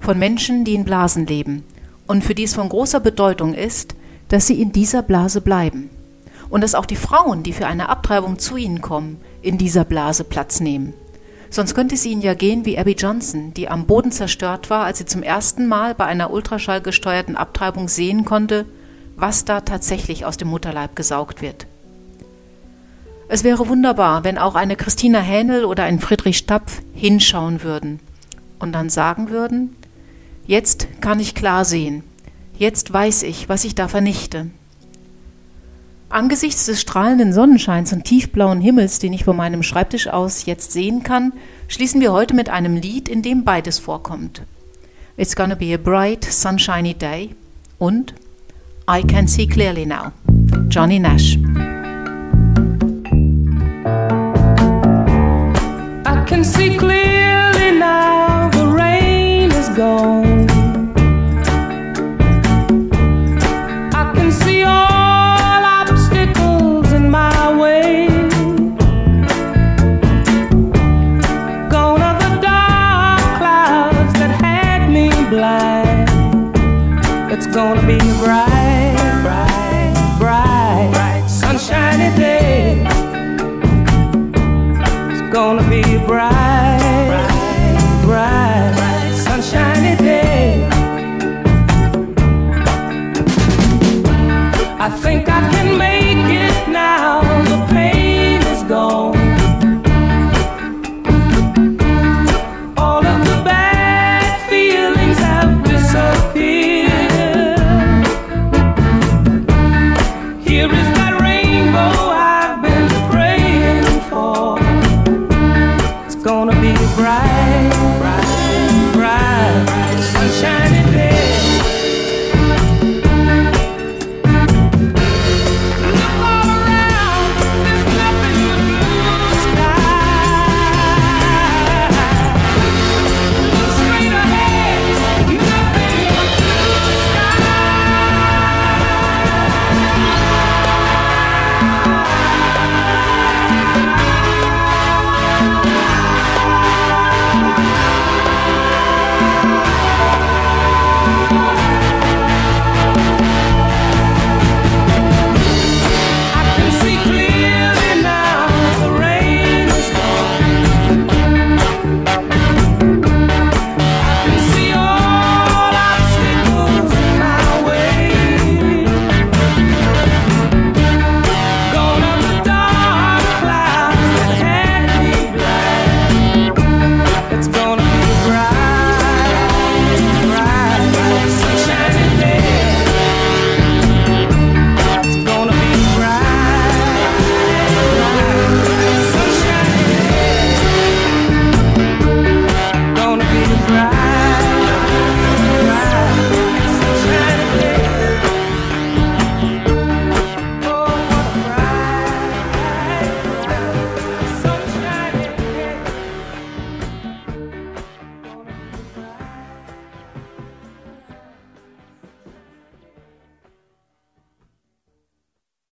Von 0.00 0.18
Menschen, 0.18 0.64
die 0.64 0.74
in 0.74 0.84
Blasen 0.84 1.26
leben. 1.26 1.64
Und 2.06 2.24
für 2.24 2.34
die 2.34 2.44
es 2.44 2.54
von 2.54 2.68
großer 2.68 3.00
Bedeutung 3.00 3.54
ist, 3.54 3.94
dass 4.28 4.46
sie 4.46 4.60
in 4.60 4.72
dieser 4.72 5.02
Blase 5.02 5.40
bleiben. 5.40 5.90
Und 6.50 6.62
dass 6.62 6.74
auch 6.74 6.86
die 6.86 6.96
Frauen, 6.96 7.42
die 7.42 7.52
für 7.52 7.66
eine 7.66 7.88
Abtreibung 7.88 8.38
zu 8.38 8.56
ihnen 8.56 8.80
kommen, 8.80 9.20
in 9.42 9.58
dieser 9.58 9.84
Blase 9.84 10.24
Platz 10.24 10.60
nehmen. 10.60 10.94
Sonst 11.50 11.74
könnte 11.74 11.94
es 11.94 12.04
Ihnen 12.04 12.20
ja 12.20 12.34
gehen 12.34 12.66
wie 12.66 12.78
Abby 12.78 12.92
Johnson, 12.92 13.54
die 13.54 13.68
am 13.68 13.86
Boden 13.86 14.12
zerstört 14.12 14.68
war, 14.68 14.84
als 14.84 14.98
sie 14.98 15.06
zum 15.06 15.22
ersten 15.22 15.66
Mal 15.66 15.94
bei 15.94 16.04
einer 16.04 16.30
ultraschallgesteuerten 16.30 17.36
Abtreibung 17.36 17.88
sehen 17.88 18.24
konnte, 18.24 18.66
was 19.16 19.44
da 19.44 19.62
tatsächlich 19.62 20.24
aus 20.24 20.36
dem 20.36 20.48
Mutterleib 20.48 20.94
gesaugt 20.94 21.40
wird. 21.40 21.66
Es 23.28 23.44
wäre 23.44 23.68
wunderbar, 23.68 24.24
wenn 24.24 24.38
auch 24.38 24.54
eine 24.54 24.76
Christina 24.76 25.20
Hähnel 25.20 25.64
oder 25.64 25.84
ein 25.84 26.00
Friedrich 26.00 26.38
Stapf 26.38 26.80
hinschauen 26.94 27.62
würden 27.62 28.00
und 28.58 28.72
dann 28.72 28.90
sagen 28.90 29.30
würden, 29.30 29.76
jetzt 30.46 30.88
kann 31.00 31.20
ich 31.20 31.34
klar 31.34 31.64
sehen, 31.64 32.04
jetzt 32.58 32.92
weiß 32.92 33.22
ich, 33.22 33.48
was 33.48 33.64
ich 33.64 33.74
da 33.74 33.88
vernichte. 33.88 34.48
Angesichts 36.10 36.66
des 36.66 36.80
strahlenden 36.80 37.32
Sonnenscheins 37.32 37.92
und 37.92 38.04
tiefblauen 38.04 38.60
Himmels, 38.60 38.98
den 38.98 39.12
ich 39.12 39.24
von 39.24 39.36
meinem 39.36 39.62
Schreibtisch 39.62 40.08
aus 40.08 40.46
jetzt 40.46 40.72
sehen 40.72 41.02
kann, 41.02 41.32
schließen 41.68 42.00
wir 42.00 42.12
heute 42.12 42.34
mit 42.34 42.48
einem 42.48 42.76
Lied, 42.76 43.08
in 43.08 43.22
dem 43.22 43.44
beides 43.44 43.78
vorkommt. 43.78 44.42
It's 45.16 45.36
gonna 45.36 45.54
be 45.54 45.74
a 45.74 45.76
bright, 45.76 46.24
sunshiny 46.24 46.94
day 46.94 47.34
und 47.78 48.14
I 48.90 49.02
can 49.02 49.28
see 49.28 49.46
clearly 49.46 49.84
now. 49.84 50.12
Johnny 50.68 50.98
Nash. 50.98 51.36
I 56.06 56.24
can 56.26 56.42
see 56.42 56.76
clearly 56.76 56.87